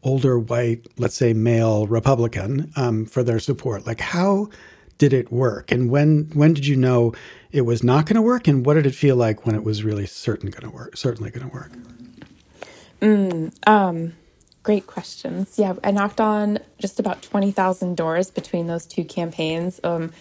[0.03, 3.85] older white, let's say male Republican, um, for their support?
[3.85, 4.49] Like how
[4.97, 5.71] did it work?
[5.71, 7.13] And when when did you know
[7.51, 8.47] it was not going to work?
[8.47, 10.97] And what did it feel like when it was really certain going to work?
[10.97, 11.71] Certainly going to work.
[13.01, 14.13] Mm, um,
[14.62, 15.57] great questions.
[15.57, 19.79] Yeah, I knocked on just about twenty thousand doors between those two campaigns.
[19.83, 20.12] Um,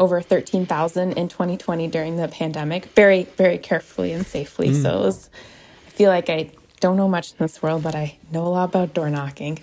[0.00, 4.68] over 13,000 in 2020 during the pandemic, very, very carefully and safely.
[4.68, 4.82] Mm.
[4.82, 5.28] So was,
[5.88, 8.64] I feel like I don't know much in this world, but I know a lot
[8.64, 9.58] about door knocking.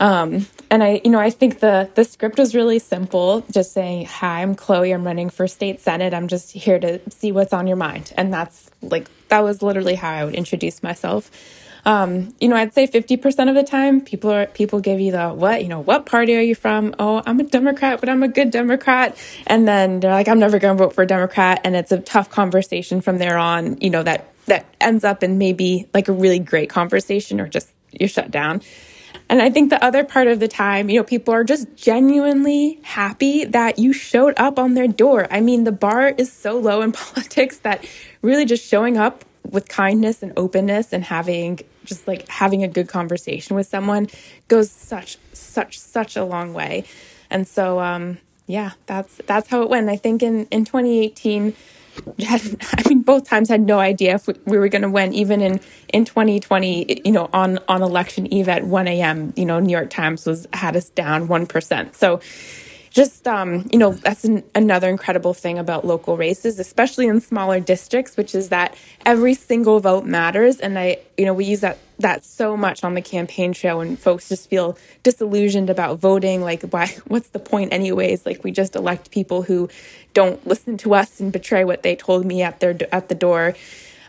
[0.00, 4.06] Um, and I, you know, I think the the script was really simple, just saying,
[4.06, 4.92] "Hi, I'm Chloe.
[4.92, 6.12] I'm running for state senate.
[6.12, 9.94] I'm just here to see what's on your mind." And that's like that was literally
[9.94, 11.30] how I would introduce myself.
[11.86, 15.28] Um, you know, I'd say 50% of the time people are people give you the
[15.28, 16.94] what, you know, what party are you from?
[16.98, 19.16] Oh, I'm a Democrat, but I'm a good Democrat.
[19.46, 21.60] And then they're like, I'm never going to vote for a Democrat.
[21.64, 25.38] And it's a tough conversation from there on, you know, that that ends up in
[25.38, 28.62] maybe like a really great conversation or just you're shut down.
[29.28, 32.78] And I think the other part of the time, you know, people are just genuinely
[32.82, 35.26] happy that you showed up on their door.
[35.30, 37.86] I mean, the bar is so low in politics that
[38.22, 42.88] really just showing up with kindness and openness and having just like having a good
[42.88, 44.08] conversation with someone
[44.48, 46.84] goes such such such a long way.
[47.30, 49.88] And so um yeah, that's that's how it went.
[49.88, 51.54] I think in in 2018
[52.20, 55.12] had, I mean, both times had no idea if we, we were going to win.
[55.12, 55.60] Even in
[55.92, 59.90] in 2020, you know, on on election eve at 1 a.m., you know, New York
[59.90, 61.96] Times was had us down one percent.
[61.96, 62.20] So
[62.94, 67.58] just um, you know that's an, another incredible thing about local races especially in smaller
[67.58, 70.60] districts which is that every single vote matters.
[70.60, 73.98] And i you know we use that that so much on the campaign trail and
[73.98, 76.40] folks just feel disillusioned about voting.
[76.40, 78.24] Like why what's the point anyways?
[78.24, 79.68] Like we just elect people who
[80.14, 83.54] don't listen to us and betray what they told me at their at the door.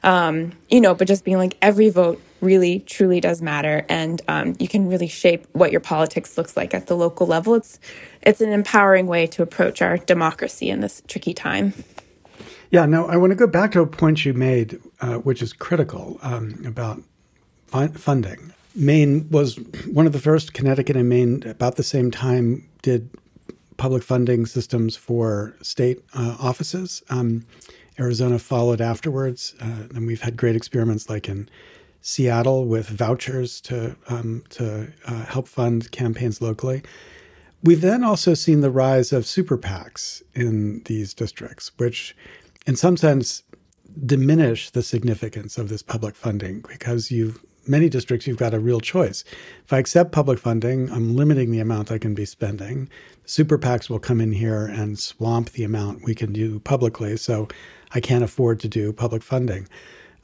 [0.03, 3.85] Um, you know but just being like every vote really truly does matter.
[3.89, 7.55] And um, you can really shape what your politics looks like at the local level.
[7.55, 7.79] It's
[8.25, 11.73] it's an empowering way to approach our democracy in this tricky time.
[12.71, 15.53] Yeah now i want to go back to a point you made uh, which is
[15.53, 17.01] critical um, about
[17.67, 18.53] fi- funding.
[18.75, 19.57] Maine was
[19.93, 23.09] one of the first connecticut and maine about the same time did
[23.77, 27.03] public funding systems for state uh, offices.
[27.09, 27.45] Um,
[27.97, 31.47] arizona followed afterwards uh, and we've had great experiments like in
[32.01, 36.83] Seattle with vouchers to um, to uh, help fund campaigns locally.
[37.65, 42.15] We've then also seen the rise of super PACs in these districts, which,
[42.67, 43.41] in some sense,
[44.05, 48.79] diminish the significance of this public funding because you've many districts you've got a real
[48.79, 49.23] choice.
[49.63, 52.87] If I accept public funding, I'm limiting the amount I can be spending.
[53.25, 57.47] Super PACs will come in here and swamp the amount we can do publicly, so
[57.95, 59.67] I can't afford to do public funding.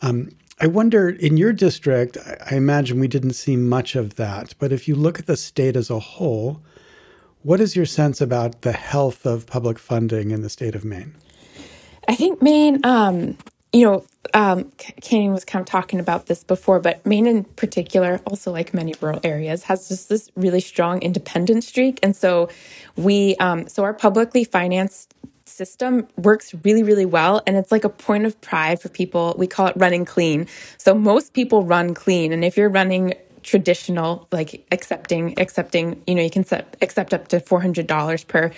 [0.03, 2.19] Um, I wonder, in your district,
[2.51, 4.53] I imagine we didn't see much of that.
[4.59, 6.61] But if you look at the state as a whole,
[7.43, 11.15] what is your sense about the health of public funding in the state of Maine?
[12.07, 13.37] I think Maine, um,
[13.73, 14.71] you know, um,
[15.11, 19.19] was kind of talking about this before, but Maine in particular, also like many rural
[19.23, 21.99] areas, has just this really strong independent streak.
[22.03, 22.49] And so
[22.95, 25.13] we, um, so our publicly financed
[25.45, 27.41] system works really, really well.
[27.45, 29.35] And it's like a point of pride for people.
[29.37, 30.47] We call it running clean.
[30.77, 32.31] So most people run clean.
[32.31, 37.27] And if you're running traditional, like accepting, accepting, you know, you can set, accept up
[37.29, 38.51] to $400 per,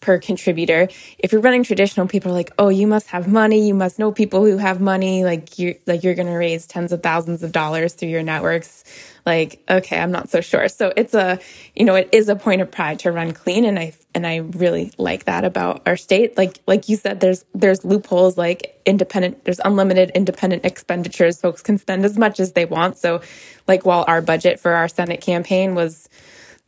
[0.00, 0.88] per contributor.
[1.18, 3.66] If you're running traditional, people are like, "Oh, you must have money.
[3.66, 5.24] You must know people who have money.
[5.24, 8.84] Like you like you're going to raise tens of thousands of dollars through your networks."
[9.26, 10.68] Like, okay, I'm not so sure.
[10.68, 11.38] So it's a,
[11.76, 14.36] you know, it is a point of pride to run clean and I and I
[14.36, 16.38] really like that about our state.
[16.38, 21.40] Like like you said there's there's loopholes like independent there's unlimited independent expenditures.
[21.40, 22.96] Folks can spend as much as they want.
[22.96, 23.20] So
[23.66, 26.08] like while our budget for our Senate campaign was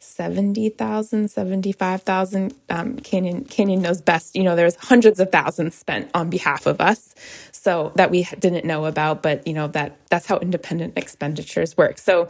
[0.00, 2.54] 70,000, 75,000.
[2.70, 4.34] Um, Canyon, Canyon knows best.
[4.34, 7.14] You know, there's hundreds of thousands spent on behalf of us.
[7.52, 11.98] So that we didn't know about, but you know, that that's how independent expenditures work.
[11.98, 12.28] So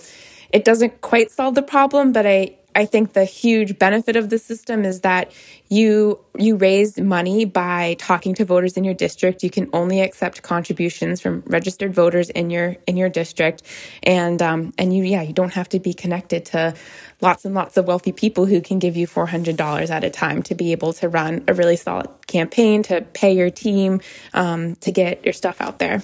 [0.53, 4.39] it doesn't quite solve the problem, but I, I think the huge benefit of the
[4.39, 5.33] system is that
[5.69, 9.43] you you raise money by talking to voters in your district.
[9.43, 13.63] You can only accept contributions from registered voters in your in your district,
[14.03, 16.75] and um, and you yeah you don't have to be connected to
[17.21, 20.11] lots and lots of wealthy people who can give you four hundred dollars at a
[20.11, 24.01] time to be able to run a really solid campaign, to pay your team,
[24.35, 26.03] um, to get your stuff out there.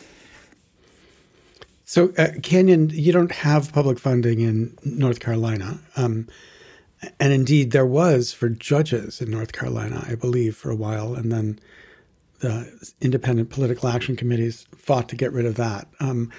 [1.88, 5.78] So, uh, Canyon, you don't have public funding in North Carolina.
[5.96, 6.26] Um,
[7.20, 11.30] and indeed, there was for judges in North Carolina, I believe, for a while, and
[11.30, 11.58] then
[12.40, 15.88] the independent political action committees fought to get rid of that.
[16.00, 16.30] Um,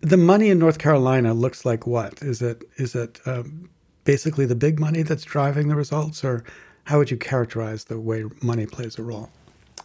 [0.00, 2.22] the money in North Carolina looks like what?
[2.22, 3.70] Is it is it um,
[4.04, 6.44] basically the big money that's driving the results, or
[6.84, 9.30] how would you characterize the way money plays a role?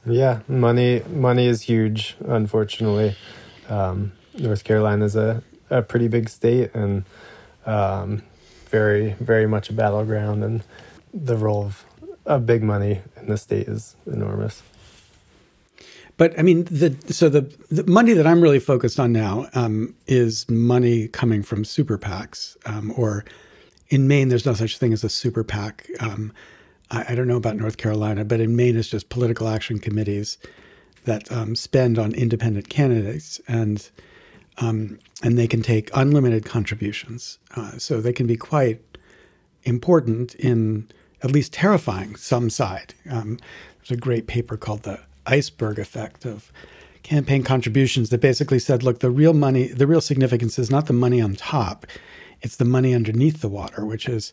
[0.06, 2.16] Yeah, money money is huge.
[2.22, 3.16] Unfortunately,
[3.70, 7.06] um, North Carolina is a, a pretty big state, and
[7.66, 8.24] um,
[8.68, 10.64] very, very much a battleground, and
[11.14, 11.86] the role of,
[12.26, 14.64] of big money in the state is enormous.
[16.18, 19.94] But I mean, the so the, the money that I'm really focused on now um,
[20.08, 23.24] is money coming from super PACs, um, or
[23.90, 25.88] in Maine, there's no such thing as a super PAC.
[26.00, 26.34] Um,
[26.90, 30.38] I, I, don't know about North Carolina, but in Maine, it's just political action committees
[31.06, 33.90] that um, spend on independent candidates, and
[34.58, 37.40] um, and they can take unlimited contributions.
[37.56, 38.82] Uh, so they can be quite
[39.64, 40.90] important in
[41.24, 42.94] at least terrifying some side.
[43.10, 43.40] Um,
[43.80, 46.52] there's a great paper called the iceberg effect of
[47.04, 50.94] campaign contributions that basically said, look, the real money, the real significance is not the
[50.94, 51.86] money on top.
[52.42, 54.32] it's the money underneath the water, which is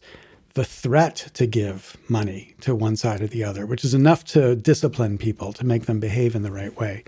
[0.54, 4.54] the threat to give money to one side or the other, which is enough to
[4.54, 7.02] discipline people to make them behave in the right way.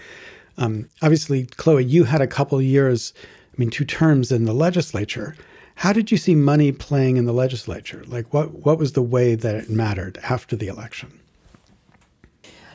[0.59, 3.13] Um, obviously, Chloe, you had a couple years,
[3.53, 5.37] I mean, two terms in the legislature.
[5.77, 8.03] How did you see money playing in the legislature?
[8.07, 11.21] Like, what what was the way that it mattered after the election?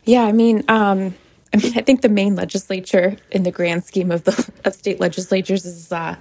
[0.03, 1.15] Yeah, I mean, um,
[1.53, 4.99] I mean, I think the Maine legislature, in the grand scheme of the of state
[4.99, 6.15] legislatures, is uh,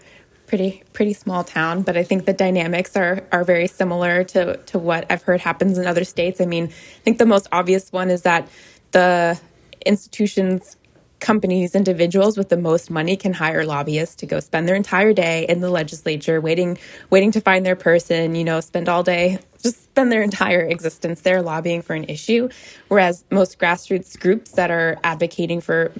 [0.46, 1.82] pretty pretty small town.
[1.82, 5.76] But I think the dynamics are are very similar to to what I've heard happens
[5.76, 6.40] in other states.
[6.40, 8.48] I mean, I think the most obvious one is that
[8.92, 9.38] the
[9.86, 10.76] institutions
[11.20, 15.46] companies, individuals with the most money can hire lobbyists to go spend their entire day
[15.48, 16.78] in the legislature waiting
[17.10, 21.20] waiting to find their person, you know, spend all day just spend their entire existence
[21.20, 22.48] there lobbying for an issue.
[22.88, 25.92] Whereas most grassroots groups that are advocating for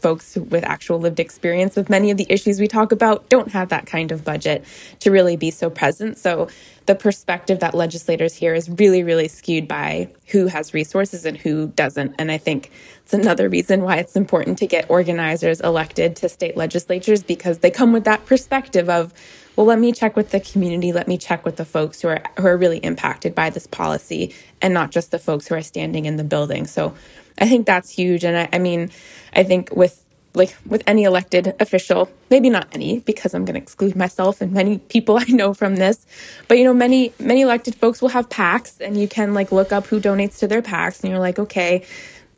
[0.00, 3.68] folks with actual lived experience with many of the issues we talk about don't have
[3.68, 4.64] that kind of budget
[5.00, 6.16] to really be so present.
[6.18, 6.48] So
[6.86, 11.68] the perspective that legislators hear is really, really skewed by who has resources and who
[11.68, 12.14] doesn't.
[12.18, 12.70] And I think
[13.02, 17.70] it's another reason why it's important to get organizers elected to state legislatures because they
[17.70, 19.12] come with that perspective of,
[19.54, 22.22] well, let me check with the community, let me check with the folks who are
[22.38, 26.06] who are really impacted by this policy and not just the folks who are standing
[26.06, 26.66] in the building.
[26.66, 26.94] So
[27.38, 28.24] I think that's huge.
[28.24, 28.90] And I, I mean,
[29.34, 33.60] I think with like with any elected official, maybe not any, because I'm going to
[33.60, 36.06] exclude myself and many people I know from this.
[36.46, 39.72] But you know, many many elected folks will have PACs, and you can like look
[39.72, 41.84] up who donates to their PACs, and you're like, okay,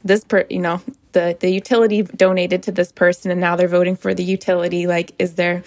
[0.04, 0.80] this per, you know,
[1.12, 4.86] the the utility donated to this person, and now they're voting for the utility.
[4.86, 5.62] Like, is there?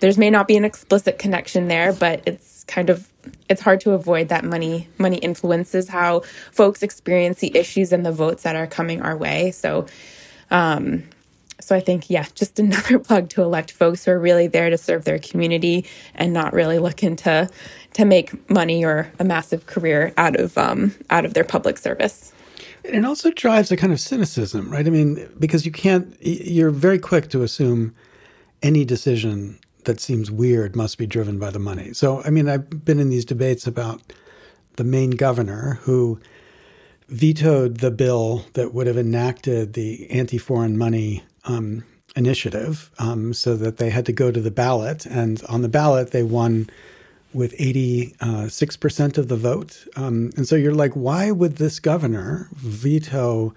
[0.00, 3.08] There's may not be an explicit connection there, but it's kind of
[3.48, 6.20] it's hard to avoid that money money influences how
[6.52, 9.50] folks experience the issues and the votes that are coming our way.
[9.50, 9.86] So.
[10.50, 11.04] Um,
[11.60, 14.78] so I think, yeah, just another plug to elect folks who are really there to
[14.78, 17.48] serve their community and not really looking to
[17.94, 22.32] to make money or a massive career out of um, out of their public service.
[22.84, 24.86] and It also drives a kind of cynicism, right?
[24.86, 27.94] I mean, because you can't, you're very quick to assume
[28.62, 31.94] any decision that seems weird must be driven by the money.
[31.94, 34.02] So, I mean, I've been in these debates about
[34.76, 36.20] the Maine governor who
[37.08, 43.56] vetoed the bill that would have enacted the anti foreign money um, initiative um, so
[43.56, 45.06] that they had to go to the ballot.
[45.06, 46.68] And on the ballot, they won
[47.32, 49.86] with 86% of the vote.
[49.96, 53.54] Um, and so you're like, why would this governor veto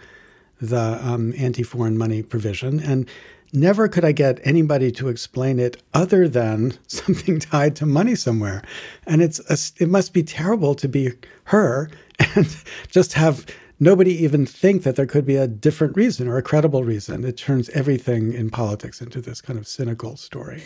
[0.62, 2.80] the um, anti foreign money provision?
[2.80, 3.06] And
[3.54, 8.64] never could I get anybody to explain it other than something tied to money somewhere.
[9.06, 11.12] And it's a, it must be terrible to be
[11.46, 11.90] her
[12.36, 12.56] and
[12.90, 13.46] just have
[13.80, 17.26] nobody even think that there could be a different reason or a credible reason.
[17.26, 20.64] It turns everything in politics into this kind of cynical story.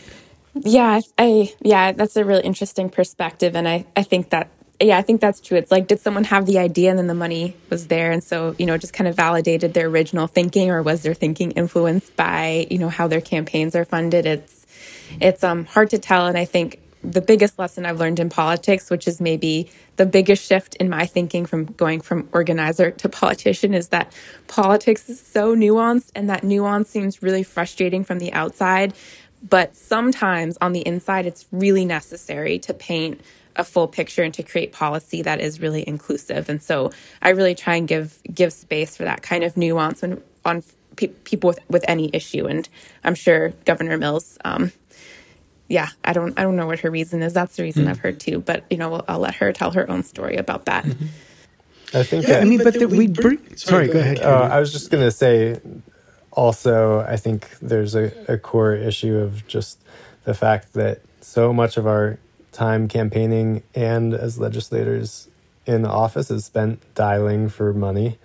[0.53, 5.01] Yeah, I yeah, that's a really interesting perspective, and I I think that yeah, I
[5.01, 5.57] think that's true.
[5.57, 8.11] It's like, did someone have the idea and then the money was there?
[8.11, 11.51] And so, you know, just kind of validated their original thinking or was their thinking
[11.51, 14.25] influenced by, you know, how their campaigns are funded?
[14.25, 14.65] It's,
[15.21, 16.27] it's um, hard to tell.
[16.27, 20.45] And I think the biggest lesson I've learned in politics, which is maybe the biggest
[20.45, 24.11] shift in my thinking from going from organizer to politician, is that
[24.47, 28.93] politics is so nuanced and that nuance seems really frustrating from the outside.
[29.47, 33.21] But sometimes on the inside, it's really necessary to paint
[33.55, 36.49] a full picture and to create policy that is really inclusive.
[36.49, 36.91] And so
[37.21, 40.63] I really try and give give space for that kind of nuance when, on
[40.95, 42.45] pe- people with, with any issue.
[42.45, 42.67] And
[43.03, 44.71] I'm sure Governor Mills um,
[45.67, 47.33] yeah, I don't I don't know what her reason is.
[47.33, 47.89] That's the reason mm.
[47.89, 48.39] I've heard too.
[48.39, 50.85] But you know, I'll let her tell her own story about that.
[50.85, 51.05] Mm-hmm.
[51.93, 52.27] I think.
[52.27, 53.37] Yeah, that, I mean, but, but the, we bring.
[53.55, 54.19] Sorry, sorry, go ahead.
[54.19, 55.59] Uh, I was just gonna say.
[56.31, 59.79] Also, I think there's a, a core issue of just
[60.25, 62.19] the fact that so much of our
[62.55, 65.27] time campaigning and as legislators
[65.65, 68.17] in office is spent dialing for money,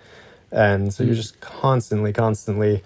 [0.51, 1.07] and so mm.
[1.07, 2.83] you're just constantly, constantly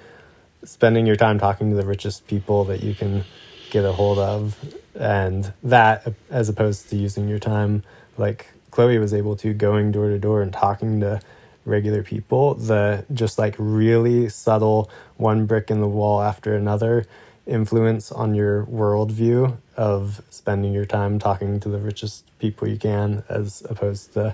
[0.65, 3.23] spending your time talking to the richest people that you can
[3.69, 4.57] get a hold of
[4.95, 7.83] and that as opposed to using your time
[8.17, 11.19] like chloe was able to going door to door and talking to
[11.65, 17.05] regular people the just like really subtle one brick in the wall after another
[17.45, 23.23] influence on your worldview of spending your time talking to the richest people you can
[23.29, 24.33] as opposed to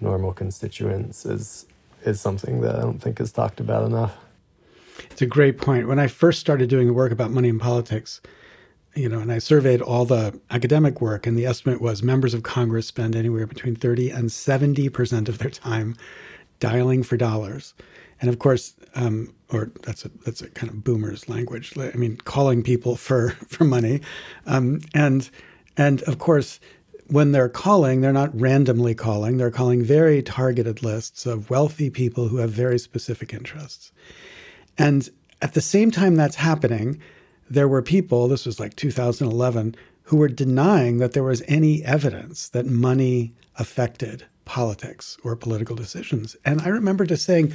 [0.00, 1.66] normal constituents is
[2.04, 4.16] is something that I don't think is talked about enough.
[5.10, 5.88] It's a great point.
[5.88, 8.20] When I first started doing the work about money in politics,
[8.94, 12.42] you know, and I surveyed all the academic work, and the estimate was members of
[12.42, 15.96] Congress spend anywhere between 30 and 70% of their time
[16.60, 17.74] dialing for dollars.
[18.20, 21.76] And of course, um, or that's a that's a kind of boomer's language.
[21.78, 24.00] I mean, calling people for for money,
[24.46, 25.30] um, and
[25.78, 26.60] And of course,
[27.06, 32.28] when they're calling, they're not randomly calling, they're calling very targeted lists of wealthy people
[32.28, 33.92] who have very specific interests.
[34.76, 35.08] And
[35.40, 37.00] at the same time that's happening,
[37.48, 42.48] there were people, this was like 2011, who were denying that there was any evidence
[42.50, 46.36] that money affected politics or political decisions.
[46.44, 47.52] And I remember just saying,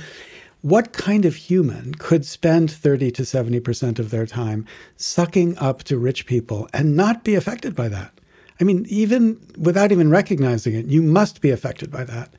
[0.64, 5.98] what kind of human could spend 30 to 70% of their time sucking up to
[5.98, 8.14] rich people and not be affected by that?
[8.62, 12.34] I mean, even without even recognizing it, you must be affected by that.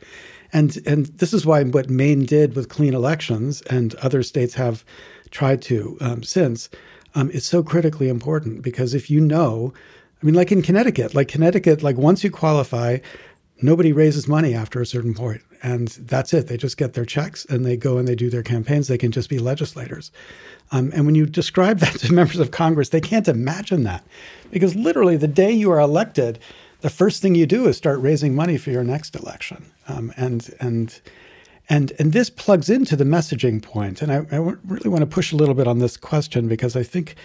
[0.54, 4.86] And, and this is why what Maine did with clean elections and other states have
[5.30, 6.70] tried to um, since
[7.14, 9.74] um, is so critically important because if you know,
[10.22, 12.98] I mean, like in Connecticut, like Connecticut, like once you qualify,
[13.62, 16.48] nobody raises money after a certain point and that's it.
[16.48, 18.88] They just get their checks and they go and they do their campaigns.
[18.88, 20.10] They can just be legislators.
[20.72, 24.04] Um, and when you describe that to members of congress they can't imagine that
[24.50, 26.38] because literally the day you are elected
[26.80, 29.72] the first thing you do is start raising money for your next election.
[29.88, 31.00] Um, and and
[31.68, 35.32] and and this plugs into the messaging point and I, I really want to push
[35.32, 37.16] a little bit on this question because i think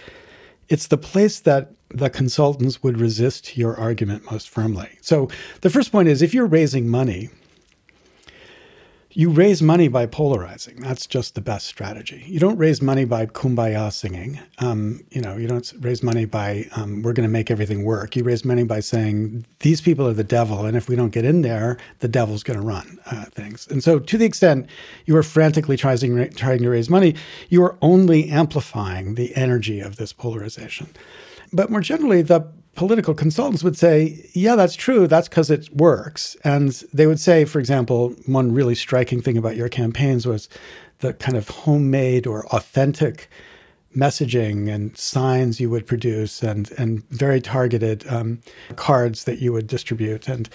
[0.70, 4.88] it's the place that the consultants would resist your argument most firmly.
[5.02, 5.28] So
[5.60, 7.28] the first point is if you're raising money,
[9.12, 10.76] you raise money by polarizing.
[10.76, 12.22] That's just the best strategy.
[12.26, 14.38] You don't raise money by kumbaya singing.
[14.58, 18.14] Um, you know, you don't raise money by um, we're going to make everything work.
[18.14, 21.24] You raise money by saying these people are the devil, and if we don't get
[21.24, 23.66] in there, the devil's going to run uh, things.
[23.68, 24.68] And so, to the extent
[25.06, 27.16] you are frantically trying trying to raise money,
[27.48, 30.86] you are only amplifying the energy of this polarization.
[31.52, 32.42] But more generally, the
[32.80, 35.06] political consultants would say, yeah, that's true.
[35.06, 36.34] That's because it works.
[36.44, 40.48] And they would say, for example, one really striking thing about your campaigns was
[41.00, 43.28] the kind of homemade or authentic
[43.94, 48.40] messaging and signs you would produce and, and very targeted um,
[48.76, 50.26] cards that you would distribute.
[50.26, 50.48] And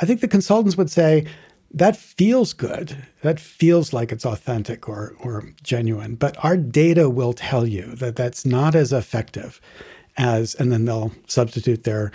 [0.00, 1.26] I think the consultants would say,
[1.74, 2.96] that feels good.
[3.20, 6.14] That feels like it's authentic or, or genuine.
[6.14, 9.60] But our data will tell you that that's not as effective
[10.18, 12.12] as, and then they'll substitute their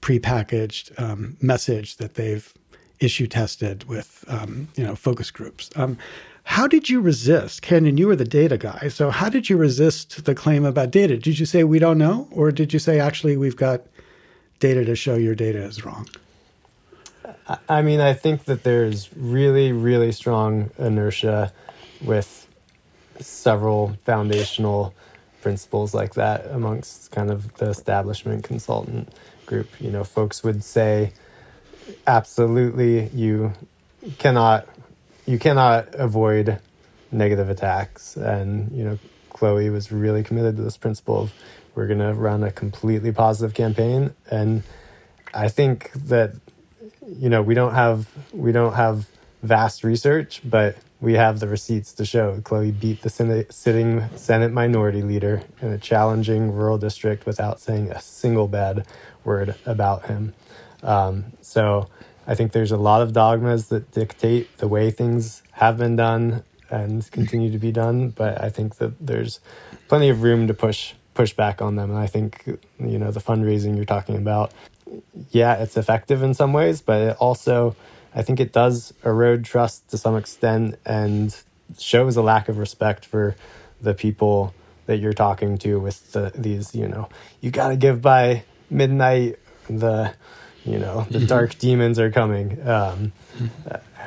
[0.00, 2.52] prepackaged um, message that they've
[2.98, 5.70] issue tested with, um, you know, focus groups.
[5.76, 5.98] Um,
[6.44, 7.98] how did you resist, Canyon?
[7.98, 11.16] You were the data guy, so how did you resist the claim about data?
[11.16, 13.82] Did you say we don't know, or did you say actually we've got
[14.58, 16.08] data to show your data is wrong?
[17.68, 21.52] I mean, I think that there's really, really strong inertia
[22.00, 22.46] with
[23.20, 24.94] several foundational
[25.42, 29.12] principles like that amongst kind of the establishment consultant
[29.46, 29.68] group.
[29.80, 31.12] You know, folks would say,
[32.06, 33.52] absolutely, you
[34.18, 34.66] cannot
[35.26, 36.58] you cannot avoid
[37.10, 38.98] negative attacks, and you know,
[39.30, 41.32] Chloe was really committed to this principle of
[41.74, 44.62] we're going to run a completely positive campaign, and
[45.34, 46.34] I think that
[47.06, 49.08] you know we don't have we don't have
[49.42, 54.52] vast research, but we have the receipts to show Chloe beat the Senate, sitting Senate
[54.52, 58.86] minority leader in a challenging rural district without saying a single bad
[59.24, 60.32] word about him.
[60.80, 61.88] Um, so
[62.24, 66.44] I think there's a lot of dogmas that dictate the way things have been done
[66.70, 69.40] and continue to be done, but I think that there's
[69.88, 71.90] plenty of room to push push back on them.
[71.90, 72.44] And I think
[72.78, 74.52] you know the fundraising you're talking about,
[75.30, 77.74] yeah, it's effective in some ways, but it also
[78.14, 81.34] I think it does erode trust to some extent and
[81.78, 83.36] shows a lack of respect for
[83.80, 84.54] the people
[84.86, 87.08] that you're talking to with the, these, you know,
[87.40, 89.38] you got to give by midnight.
[89.68, 90.14] The,
[90.64, 91.26] you know, the mm-hmm.
[91.26, 92.66] dark demons are coming.
[92.68, 93.12] Um,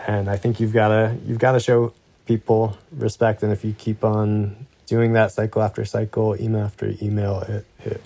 [0.08, 1.93] and I think you've got to you've got to show
[2.26, 3.43] people respect.
[3.43, 8.01] And if you keep on doing that cycle after cycle, email after email, it it,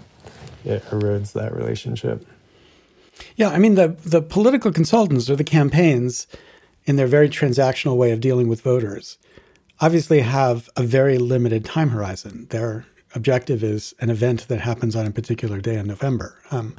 [0.64, 2.26] it erodes that relationship.
[3.36, 6.28] Yeah, I mean the the political consultants or the campaigns,
[6.86, 9.18] in their very transactional way of dealing with voters,
[9.80, 12.48] obviously have a very limited time horizon.
[12.50, 16.76] Their objective is an event that happens on a particular day in November, um,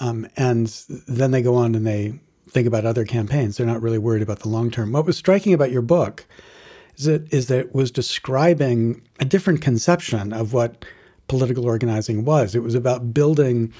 [0.00, 0.66] um, and
[1.06, 2.18] then they go on and they
[2.50, 3.56] think about other campaigns.
[3.56, 4.92] They're not really worried about the long term.
[4.92, 6.26] What was striking about your book
[6.96, 10.84] is that is that it was describing a different conception of what
[11.28, 12.54] political organizing was.
[12.54, 13.72] It was about building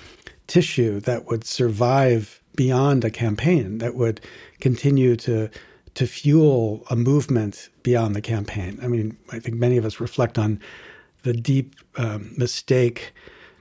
[0.48, 4.20] tissue that would survive beyond a campaign, that would
[4.60, 5.48] continue to
[5.94, 8.78] to fuel a movement beyond the campaign.
[8.82, 10.60] I mean, I think many of us reflect on
[11.22, 13.12] the deep um, mistake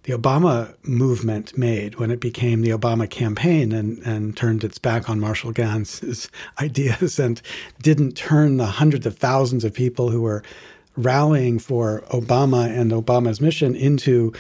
[0.07, 5.09] the Obama movement made when it became the Obama campaign and, and turned its back
[5.09, 6.29] on Marshall Ganz's
[6.61, 7.41] ideas and
[7.81, 10.43] didn't turn the hundreds of thousands of people who were
[10.95, 14.31] rallying for Obama and Obama's mission into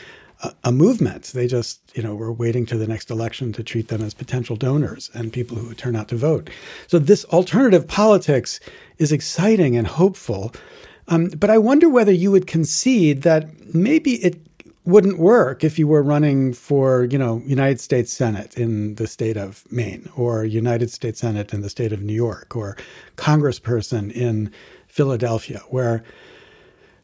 [0.63, 1.23] a, movement.
[1.25, 4.55] They just, you know, were waiting to the next election to treat them as potential
[4.55, 6.49] donors and people who would turn out to vote.
[6.87, 8.59] So this alternative politics
[8.97, 10.53] is exciting and hopeful.
[11.07, 14.39] Um, but I wonder whether you would concede that maybe it
[14.85, 19.35] wouldn't work if you were running for, you know, United States Senate in the state
[19.35, 22.77] of Maine or United States Senate in the state of New York or
[23.17, 24.51] congressperson in
[24.87, 26.03] Philadelphia, where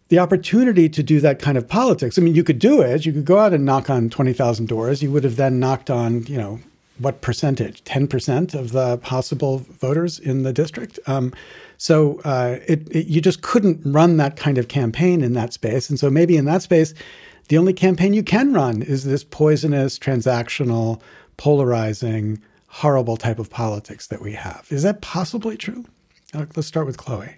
[0.10, 2.18] the opportunity to do that kind of politics.
[2.18, 3.06] I mean, you could do it.
[3.06, 5.02] You could go out and knock on 20,000 doors.
[5.02, 6.60] You would have then knocked on, you know,
[7.00, 7.84] what percentage?
[7.86, 11.00] 10% of the possible voters in the district.
[11.08, 11.34] Um,
[11.78, 15.90] so uh, it, it, you just couldn't run that kind of campaign in that space.
[15.90, 16.94] And so maybe in that space,
[17.48, 21.02] the only campaign you can run is this poisonous, transactional,
[21.38, 24.68] polarizing, horrible type of politics that we have.
[24.70, 25.86] Is that possibly true?
[26.34, 27.38] Let's start with Chloe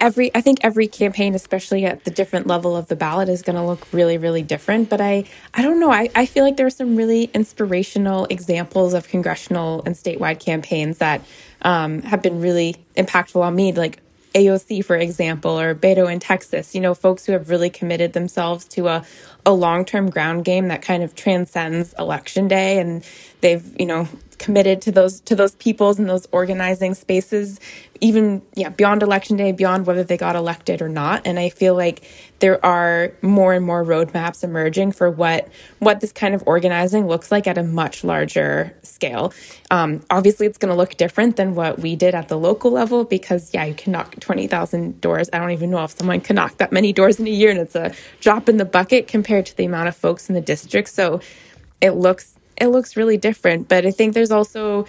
[0.00, 3.56] every I think every campaign, especially at the different level of the ballot, is going
[3.56, 4.88] to look really, really different.
[4.88, 5.24] But I,
[5.54, 5.90] I don't know.
[5.90, 10.98] I, I feel like there are some really inspirational examples of congressional and statewide campaigns
[10.98, 11.22] that
[11.62, 13.72] um, have been really impactful on me.
[13.72, 14.02] Like
[14.34, 16.74] AOC, for example, or Beto in Texas.
[16.74, 19.04] You know, folks who have really committed themselves to a
[19.44, 23.04] a long term ground game that kind of transcends election day, and
[23.40, 24.08] they've you know
[24.38, 27.60] committed to those to those peoples and those organizing spaces
[28.02, 31.22] even yeah beyond election day beyond whether they got elected or not.
[31.24, 32.02] And i feel like
[32.40, 35.48] there are more and more roadmaps emerging for what
[35.78, 39.32] what this kind of organizing looks like at a much larger scale.
[39.70, 43.04] Um, obviously it's going to look different than what we did at the local level
[43.04, 45.30] because yeah you can knock 20000 doors.
[45.32, 47.60] I don't even know if someone can knock that many doors in a year and
[47.60, 50.88] it's a drop in the bucket compared to the amount of folks in the district.
[50.88, 51.20] So
[51.80, 53.68] it looks it looks really different.
[53.68, 54.86] But I think there's also,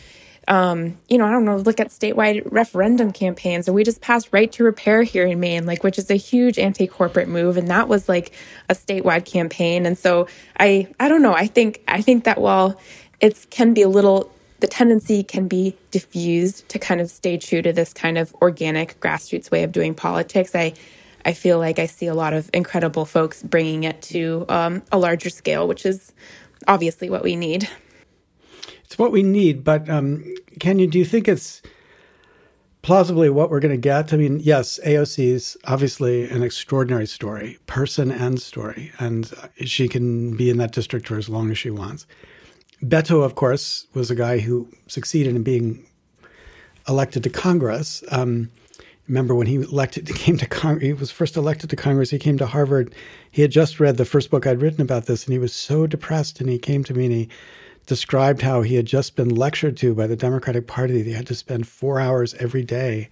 [0.48, 3.70] um, you know, I don't know, look at statewide referendum campaigns.
[3.70, 6.60] Or we just passed right to repair here in Maine, like which is a huge
[6.60, 8.34] anti-corporate move, and that was like
[8.70, 9.86] a statewide campaign.
[9.86, 10.28] And so
[10.60, 11.34] I, I don't know.
[11.34, 12.80] I think I think that while
[13.20, 17.62] it can be a little the tendency can be diffused to kind of stay true
[17.62, 20.56] to this kind of organic grassroots way of doing politics.
[20.56, 20.74] I
[21.26, 24.98] I feel like I see a lot of incredible folks bringing it to um, a
[24.98, 26.14] larger scale, which is
[26.68, 27.70] obviously what we need.
[28.94, 30.24] It's what we need, but um,
[30.60, 31.64] Canyon, do you think it's
[32.84, 34.14] plausibly what we're going to get?
[34.14, 40.38] I mean, yes, AOC is obviously an extraordinary story, person and story, and she can
[40.38, 42.06] be in that district for as long as she wants.
[42.84, 45.84] Beto, of course, was a guy who succeeded in being
[46.88, 48.04] elected to Congress.
[48.12, 48.52] Um,
[49.08, 52.12] remember when he elected came to Congress, he was first elected to Congress.
[52.12, 52.94] He came to Harvard.
[53.32, 55.88] He had just read the first book I'd written about this, and he was so
[55.88, 56.40] depressed.
[56.40, 57.30] And he came to me and he
[57.86, 61.04] described how he had just been lectured to by the Democratic Party.
[61.04, 63.10] He had to spend four hours every day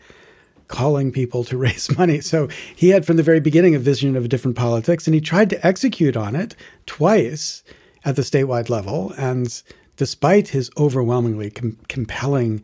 [0.67, 2.22] calling people to raise money.
[2.22, 5.22] So he had from the very beginning a vision of a different politics, and he
[5.22, 6.55] tried to execute on it
[6.86, 7.63] twice
[8.05, 9.13] at the statewide level.
[9.17, 9.61] And
[9.97, 12.63] despite his overwhelmingly com- compelling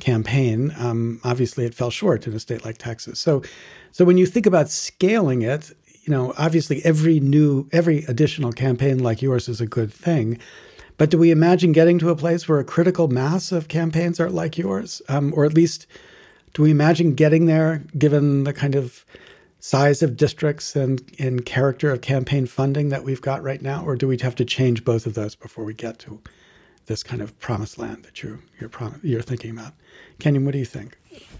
[0.00, 0.72] campaign.
[0.78, 3.18] Um, obviously, it fell short in a state like Texas.
[3.18, 3.42] So,
[3.92, 5.70] so when you think about scaling it,
[6.02, 10.38] you know, obviously every new, every additional campaign like yours is a good thing.
[10.98, 14.28] But do we imagine getting to a place where a critical mass of campaigns are
[14.28, 15.86] like yours, um, or at least
[16.54, 19.04] do we imagine getting there, given the kind of
[19.60, 23.96] size of districts and, and character of campaign funding that we've got right now, or
[23.96, 26.20] do we have to change both of those before we get to
[26.86, 29.74] this kind of promised land that you're you're prom- you're thinking about.
[30.18, 30.98] Canyon, what do you think?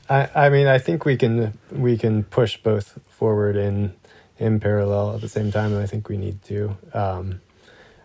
[0.09, 3.95] I, I mean, I think we can we can push both forward in
[4.39, 6.77] in parallel at the same time, and I think we need to.
[6.95, 7.41] Um,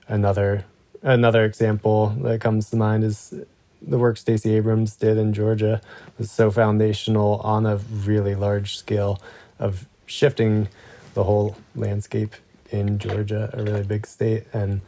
[0.08, 0.66] another
[1.04, 3.34] another example that comes to mind is
[3.82, 5.82] the work Stacey Abrams did in Georgia
[6.18, 9.22] was so foundational on a really large scale
[9.60, 10.70] of shifting
[11.14, 12.36] the whole landscape
[12.72, 14.82] in Georgia, a really big state, and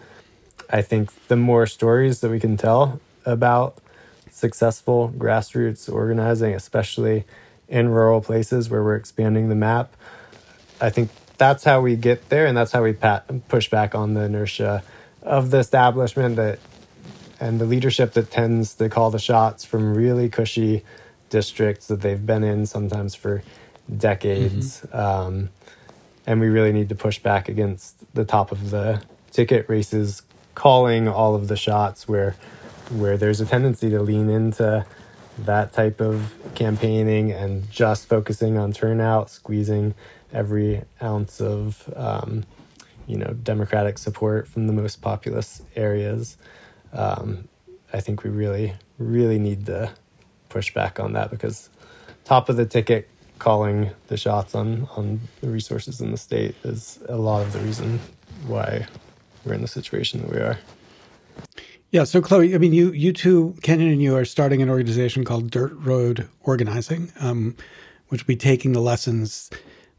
[0.69, 3.77] I think the more stories that we can tell about
[4.31, 7.25] successful grassroots organizing, especially
[7.67, 9.95] in rural places where we're expanding the map,
[10.81, 14.13] I think that's how we get there, and that's how we pat, push back on
[14.13, 14.83] the inertia
[15.25, 16.59] of the establishment that
[17.39, 20.83] and the leadership that tends to call the shots from really cushy
[21.29, 23.43] districts that they've been in sometimes for
[23.97, 24.81] decades.
[24.81, 24.97] Mm-hmm.
[24.97, 25.49] Um,
[26.25, 29.01] and we really need to push back against the top of the
[29.31, 30.21] ticket races
[30.55, 32.35] calling all of the shots where
[32.89, 34.85] where there's a tendency to lean into
[35.39, 39.93] that type of campaigning and just focusing on turnout, squeezing
[40.31, 42.45] every ounce of um,
[43.07, 46.37] you know democratic support from the most populous areas.
[46.93, 47.47] Um,
[47.93, 49.91] I think we really, really need to
[50.49, 51.69] push back on that because
[52.23, 56.99] top of the ticket calling the shots on on the resources in the state is
[57.09, 57.99] a lot of the reason
[58.47, 58.87] why
[59.45, 60.57] we're in the situation that we are.
[61.91, 62.03] Yeah.
[62.03, 65.49] So, Chloe, I mean, you you two, Canyon and you, are starting an organization called
[65.49, 67.55] Dirt Road Organizing, um,
[68.09, 69.49] which will be taking the lessons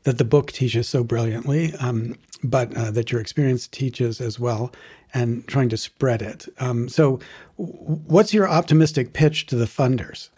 [0.07, 4.71] that the book teaches so brilliantly, um, but uh, that your experience teaches as well,
[5.13, 6.47] and trying to spread it.
[6.61, 7.19] Um, so,
[7.57, 10.29] what's your optimistic pitch to the funders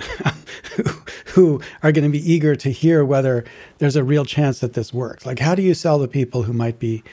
[1.27, 3.45] who are going to be eager to hear whether
[3.77, 5.27] there's a real chance that this works?
[5.27, 7.05] Like, how do you sell the people who might be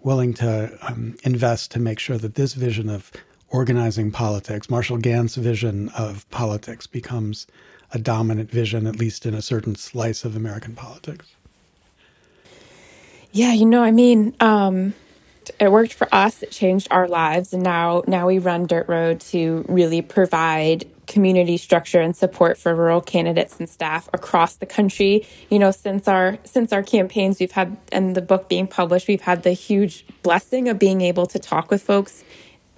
[0.00, 3.10] willing to um, invest to make sure that this vision of
[3.48, 7.48] organizing politics, Marshall Ganz's vision of politics, becomes
[7.90, 11.34] a dominant vision, at least in a certain slice of American politics?
[13.34, 14.94] Yeah, you know, I mean, um,
[15.58, 16.44] it worked for us.
[16.44, 21.56] It changed our lives, and now now we run Dirt Road to really provide community
[21.56, 25.26] structure and support for rural candidates and staff across the country.
[25.50, 29.20] You know, since our since our campaigns, we've had and the book being published, we've
[29.20, 32.22] had the huge blessing of being able to talk with folks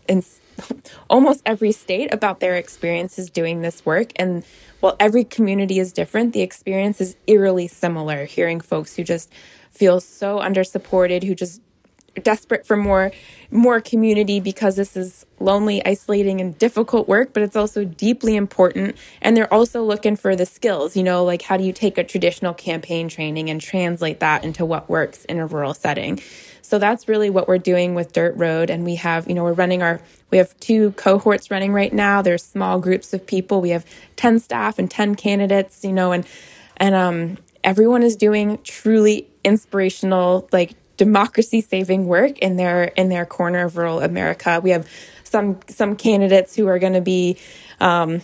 [0.08, 0.24] in
[1.10, 4.10] almost every state about their experiences doing this work.
[4.16, 4.42] And
[4.80, 8.24] while every community is different, the experience is eerily similar.
[8.24, 9.30] Hearing folks who just
[9.76, 11.60] feel so undersupported, who just
[12.22, 13.12] desperate for more
[13.50, 18.96] more community because this is lonely isolating and difficult work but it's also deeply important
[19.20, 22.02] and they're also looking for the skills you know like how do you take a
[22.02, 26.18] traditional campaign training and translate that into what works in a rural setting
[26.66, 28.70] so that's really what we're doing with Dirt Road.
[28.70, 30.00] And we have, you know, we're running our,
[30.32, 32.22] we have two cohorts running right now.
[32.22, 33.60] There's small groups of people.
[33.60, 36.26] We have 10 staff and 10 candidates, you know, and,
[36.76, 43.24] and, um, everyone is doing truly inspirational, like democracy saving work in their, in their
[43.24, 44.60] corner of rural America.
[44.62, 44.86] We have
[45.24, 47.38] some, some candidates who are going to be,
[47.80, 48.20] um,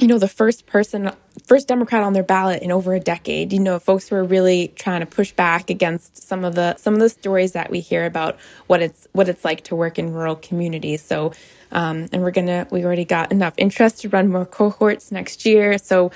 [0.00, 1.10] you know, the first person,
[1.46, 3.52] first Democrat on their ballot in over a decade.
[3.52, 6.94] You know, folks who are really trying to push back against some of the some
[6.94, 10.12] of the stories that we hear about what it's what it's like to work in
[10.12, 11.02] rural communities.
[11.02, 11.32] So,
[11.70, 15.76] um, and we're gonna we already got enough interest to run more cohorts next year.
[15.78, 16.10] So.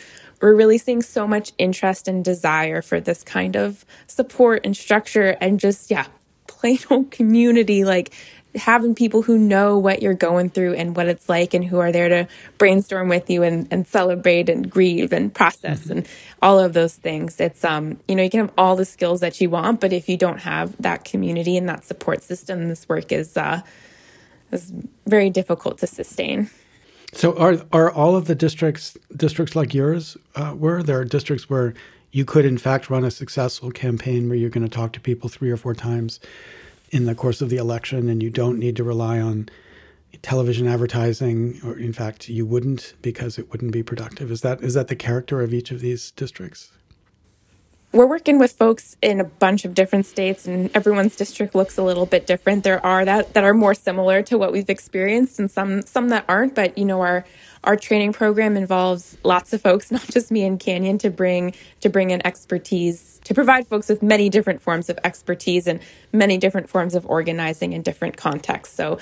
[0.45, 5.39] We're really seeing so much interest and desire for this kind of support and structure
[5.41, 6.05] and just, yeah,
[6.47, 8.13] plain old community, like
[8.55, 11.91] having people who know what you're going through and what it's like and who are
[11.91, 12.29] there to
[12.59, 15.93] brainstorm with you and, and celebrate and grieve and process mm-hmm.
[15.93, 16.09] and
[16.43, 17.41] all of those things.
[17.41, 20.11] It's um, you know, you can have all the skills that you want, but if
[20.11, 23.63] you don't have that community and that support system, this work is uh
[24.53, 24.71] is
[25.07, 26.51] very difficult to sustain.
[27.15, 31.49] So are are all of the districts districts like yours uh, were there are districts
[31.49, 31.75] where
[32.11, 35.29] you could in fact run a successful campaign where you're going to talk to people
[35.29, 36.21] three or four times
[36.91, 39.49] in the course of the election, and you don't need to rely on
[40.23, 44.31] television advertising, or in fact, you wouldn't because it wouldn't be productive.
[44.31, 46.71] Is that is that the character of each of these districts?
[47.95, 51.83] We're working with folks in a bunch of different states, and everyone's district looks a
[51.85, 52.65] little bit different.
[52.65, 56.25] There are that that are more similar to what we've experienced, and some some that
[56.29, 56.57] aren't.
[56.57, 57.25] But you know, our
[57.63, 61.89] our training program involves lots of folks, not just me and Canyon, to bring to
[61.89, 65.79] bring in expertise to provide folks with many different forms of expertise and
[66.13, 68.75] many different forms of organizing in different contexts.
[68.75, 68.99] So,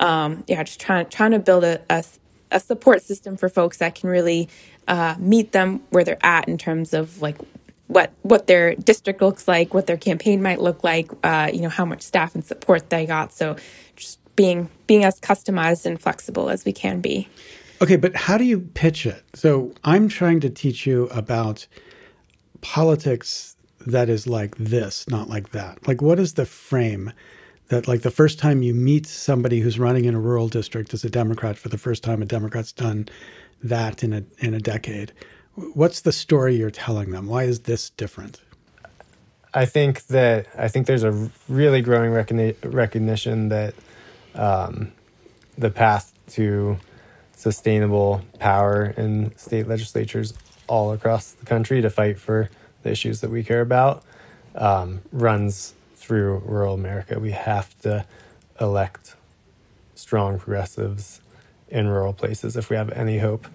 [0.00, 2.02] um, yeah, just trying trying to build a, a,
[2.50, 4.48] a support system for folks that can really
[4.88, 7.36] uh, meet them where they're at in terms of like
[7.90, 11.68] what what their district looks like, what their campaign might look like, uh, you know,
[11.68, 13.32] how much staff and support they got.
[13.32, 13.56] So,
[13.96, 17.28] just being being as customized and flexible as we can be.
[17.82, 19.24] Okay, but how do you pitch it?
[19.34, 21.66] So I'm trying to teach you about
[22.60, 25.86] politics that is like this, not like that.
[25.88, 27.12] Like, what is the frame
[27.68, 31.04] that, like, the first time you meet somebody who's running in a rural district as
[31.04, 33.08] a Democrat for the first time, a Democrat's done
[33.62, 35.12] that in a in a decade.
[35.54, 37.26] What's the story you're telling them?
[37.26, 38.40] Why is this different?
[39.52, 43.74] I think that I think there's a really growing recogni- recognition that
[44.34, 44.92] um,
[45.58, 46.78] the path to
[47.34, 50.34] sustainable power in state legislatures
[50.68, 52.48] all across the country to fight for
[52.82, 54.04] the issues that we care about
[54.54, 57.18] um, runs through rural America.
[57.18, 58.04] We have to
[58.60, 59.16] elect
[59.94, 61.20] strong progressives
[61.68, 63.46] in rural places if we have any hope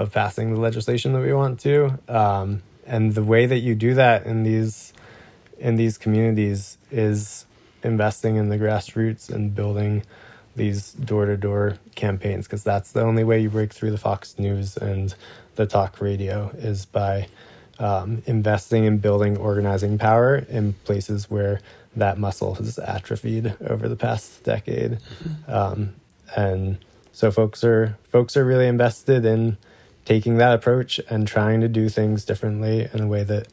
[0.00, 1.98] of passing the legislation that we want to.
[2.08, 4.94] Um, and the way that you do that in these
[5.58, 7.44] in these communities is
[7.84, 10.02] investing in the grassroots and building
[10.56, 14.38] these door to door campaigns because that's the only way you break through the Fox
[14.38, 15.14] News and
[15.56, 17.28] the talk radio is by
[17.78, 21.60] um, investing in building organizing power in places where
[21.94, 24.92] that muscle has atrophied over the past decade.
[24.92, 25.52] Mm-hmm.
[25.52, 25.94] Um,
[26.34, 26.78] and
[27.12, 29.58] so folks are folks are really invested in
[30.10, 33.46] taking that approach and trying to do things differently in a way that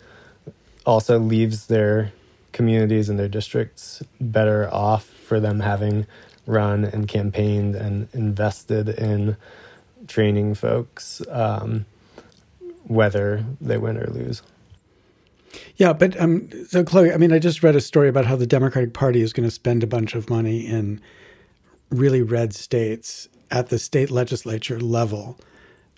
[0.87, 2.11] also leaves their
[2.51, 6.07] communities and their districts better off for them having
[6.47, 9.37] run and campaigned and invested in
[10.07, 11.85] training folks, um,
[12.85, 14.41] whether they win or lose.
[15.75, 18.47] Yeah, but um, so Chloe, I mean, I just read a story about how the
[18.47, 21.01] Democratic Party is going to spend a bunch of money in
[21.91, 25.37] really red states at the state legislature level,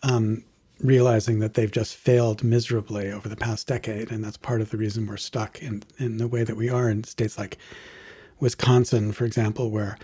[0.03, 0.43] um,
[0.81, 4.77] realizing that they've just failed miserably over the past decade, and that's part of the
[4.77, 7.57] reason we're stuck in in the way that we are in states like
[8.39, 9.97] Wisconsin, for example, where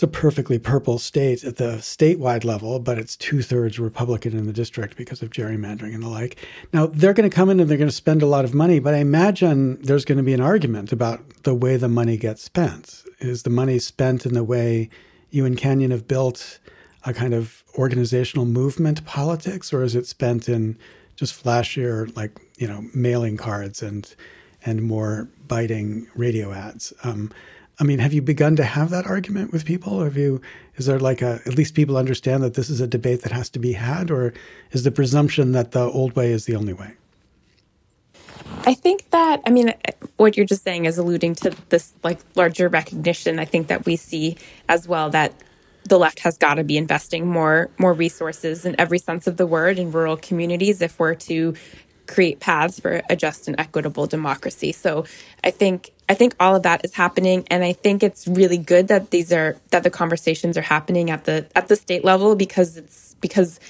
[0.00, 4.46] it's a perfectly purple state at the statewide level, but it's two thirds Republican in
[4.46, 6.36] the district because of gerrymandering and the like.
[6.72, 8.78] Now, they're going to come in and they're going to spend a lot of money,
[8.78, 12.42] but I imagine there's going to be an argument about the way the money gets
[12.42, 13.02] spent.
[13.18, 14.88] Is the money spent in the way
[15.30, 16.60] you and Canyon have built
[17.04, 20.76] a kind of organizational movement politics, or is it spent in
[21.16, 24.14] just flashier, like, you know, mailing cards and
[24.64, 26.92] and more biting radio ads?
[27.04, 27.32] Um,
[27.78, 29.94] I mean, have you begun to have that argument with people?
[29.94, 30.42] Or have you?
[30.76, 33.48] Is there like a at least people understand that this is a debate that has
[33.50, 34.34] to be had, or
[34.72, 36.92] is the presumption that the old way is the only way?
[38.66, 39.72] I think that I mean
[40.16, 43.38] what you're just saying is alluding to this like larger recognition.
[43.38, 44.36] I think that we see
[44.68, 45.32] as well that
[45.84, 49.46] the left has got to be investing more more resources in every sense of the
[49.46, 51.54] word in rural communities if we're to
[52.06, 54.72] create paths for a just and equitable democracy.
[54.72, 55.04] So
[55.44, 58.88] I think I think all of that is happening and I think it's really good
[58.88, 62.76] that these are that the conversations are happening at the at the state level because
[62.76, 63.60] it's because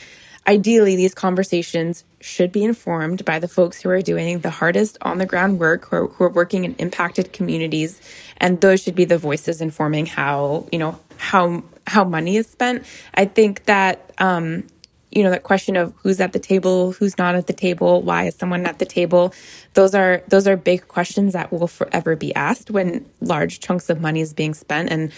[0.46, 5.18] ideally these conversations should be informed by the folks who are doing the hardest on
[5.18, 8.00] the ground work who are, who are working in impacted communities
[8.38, 12.84] and those should be the voices informing how you know how how money is spent.
[13.14, 14.66] I think that um,
[15.10, 18.24] you know that question of who's at the table who's not at the table why
[18.24, 19.34] is someone at the table
[19.74, 24.00] those are those are big questions that will forever be asked when large chunks of
[24.00, 24.90] money is being spent.
[24.90, 25.12] And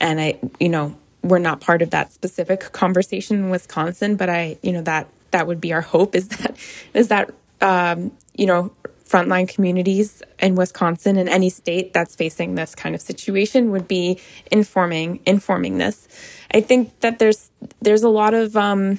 [0.00, 0.96] and i you know
[1.28, 5.46] we're not part of that specific conversation in wisconsin but i you know that that
[5.46, 6.56] would be our hope is that
[6.94, 8.72] is that um, you know
[9.08, 14.20] frontline communities in Wisconsin and any state that's facing this kind of situation would be
[14.50, 16.08] informing informing this.
[16.52, 17.50] I think that there's
[17.80, 18.98] there's a lot of um,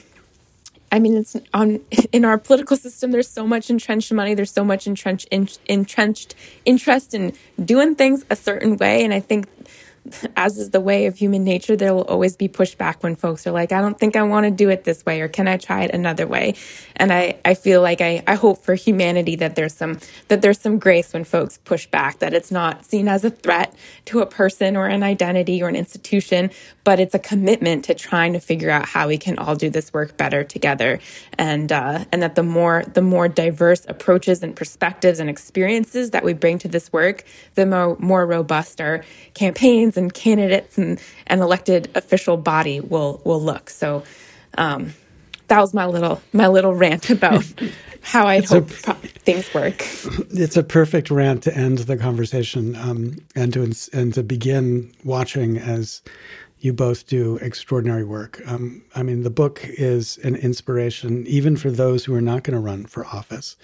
[0.91, 3.11] I mean, it's on in our political system.
[3.11, 4.34] There's so much entrenched money.
[4.34, 9.19] There's so much entrenched in, entrenched interest in doing things a certain way, and I
[9.19, 9.47] think
[10.36, 13.51] as is the way of human nature, there will always be pushback when folks are
[13.51, 15.84] like, I don't think I want to do it this way, or can I try
[15.84, 16.55] it another way?
[16.95, 20.60] And I, I feel like I, I hope for humanity that there's some that there's
[20.60, 24.26] some grace when folks push back, that it's not seen as a threat to a
[24.26, 26.49] person or an identity or an institution,
[26.84, 29.91] but it's a commitment to trying to figure out how we can all do this
[29.93, 30.99] work better together.
[31.38, 36.24] And uh, and that the more the more diverse approaches and perspectives and experiences that
[36.24, 37.24] we bring to this work,
[37.55, 39.03] the more more robust our
[39.34, 43.70] campaigns and candidates and an elected official body will will look.
[43.70, 44.04] So
[44.58, 44.93] um,
[45.48, 47.43] that was my little my little rant about
[48.02, 49.86] how I hope a, things work.
[50.30, 55.58] It's a perfect rant to end the conversation um, and to and to begin watching
[55.58, 56.02] as
[56.60, 58.41] you both do extraordinary work.
[58.48, 62.56] Um, I mean, the book is an inspiration even for those who are not going
[62.56, 63.56] to run for office,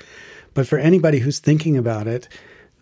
[0.53, 2.27] but for anybody who's thinking about it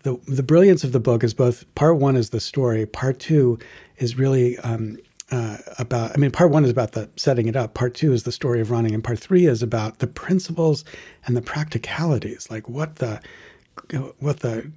[0.02, 3.58] the the brilliance of the book is both part one is the story, part two
[3.98, 4.98] is really um,
[5.30, 6.12] uh, about.
[6.12, 7.74] I mean, part one is about the setting it up.
[7.74, 10.84] Part two is the story of running, and part three is about the principles
[11.26, 13.20] and the practicalities, like what the
[14.18, 14.70] what the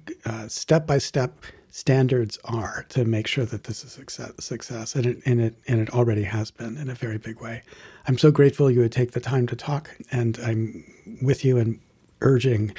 [0.48, 1.38] step by step
[1.70, 4.94] standards are to make sure that this is success, success.
[4.94, 7.62] And it and it and it already has been in a very big way.
[8.06, 10.84] I'm so grateful you would take the time to talk, and I'm
[11.20, 11.80] with you and
[12.22, 12.74] urging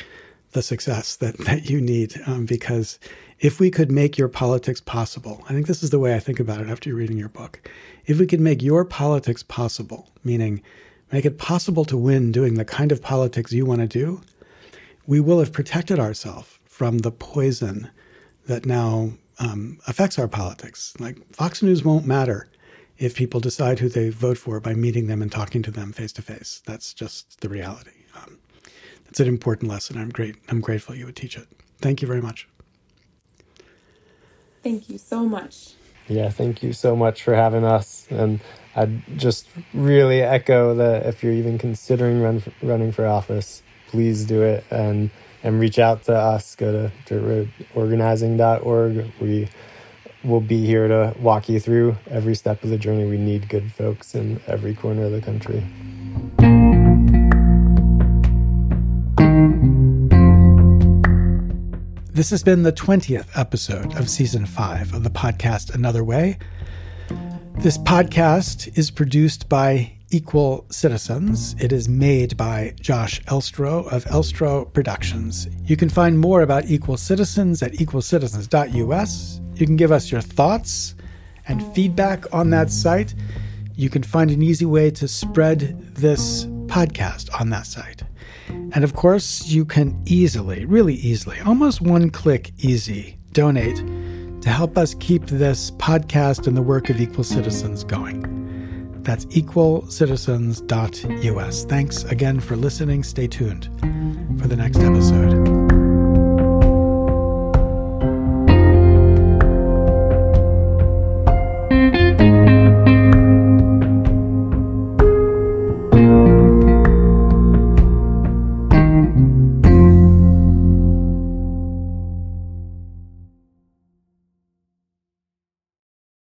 [0.52, 2.20] the success that, that you need.
[2.26, 3.00] Um, because
[3.40, 6.40] if we could make your politics possible, I think this is the way I think
[6.40, 7.70] about it after reading your book.
[8.06, 10.62] If we could make your politics possible, meaning
[11.12, 14.22] make it possible to win doing the kind of politics you want to do,
[15.06, 17.90] we will have protected ourselves from the poison
[18.48, 20.94] that now um, affects our politics.
[21.00, 22.50] Like Fox News won't matter
[22.98, 26.12] if people decide who they vote for by meeting them and talking to them face
[26.14, 26.62] to face.
[26.66, 27.97] That's just the reality.
[29.10, 29.98] It's an important lesson.
[29.98, 30.36] I'm great.
[30.50, 31.48] I'm grateful you would teach it.
[31.80, 32.48] Thank you very much.
[34.64, 35.74] Thank you so much.
[36.08, 38.08] Yeah, thank you so much for having us.
[38.10, 38.40] And
[38.76, 44.42] I'd just really echo that if you're even considering run, running for office, please do
[44.42, 45.10] it and
[45.44, 46.56] and reach out to us.
[46.56, 47.16] Go to
[47.76, 49.12] dirtorganizing.org.
[49.22, 49.50] We
[50.24, 53.06] will be here to walk you through every step of the journey.
[53.06, 55.64] We need good folks in every corner of the country.
[62.18, 66.40] This has been the 20th episode of season five of the podcast Another Way.
[67.60, 71.56] This podcast is produced by Equal Citizens.
[71.60, 75.48] It is made by Josh Elstro of Elstro Productions.
[75.66, 79.42] You can find more about Equal Citizens at equalcitizens.us.
[79.54, 80.96] You can give us your thoughts
[81.48, 83.14] and feedback on that site.
[83.76, 88.07] You can find an easy way to spread this podcast on that site.
[88.50, 93.78] And of course, you can easily, really easily, almost one click easy, donate
[94.42, 98.24] to help us keep this podcast and the work of Equal Citizens going.
[99.04, 101.66] That's equalcitizens.us.
[101.66, 103.04] Thanks again for listening.
[103.04, 103.66] Stay tuned
[104.40, 105.57] for the next episode.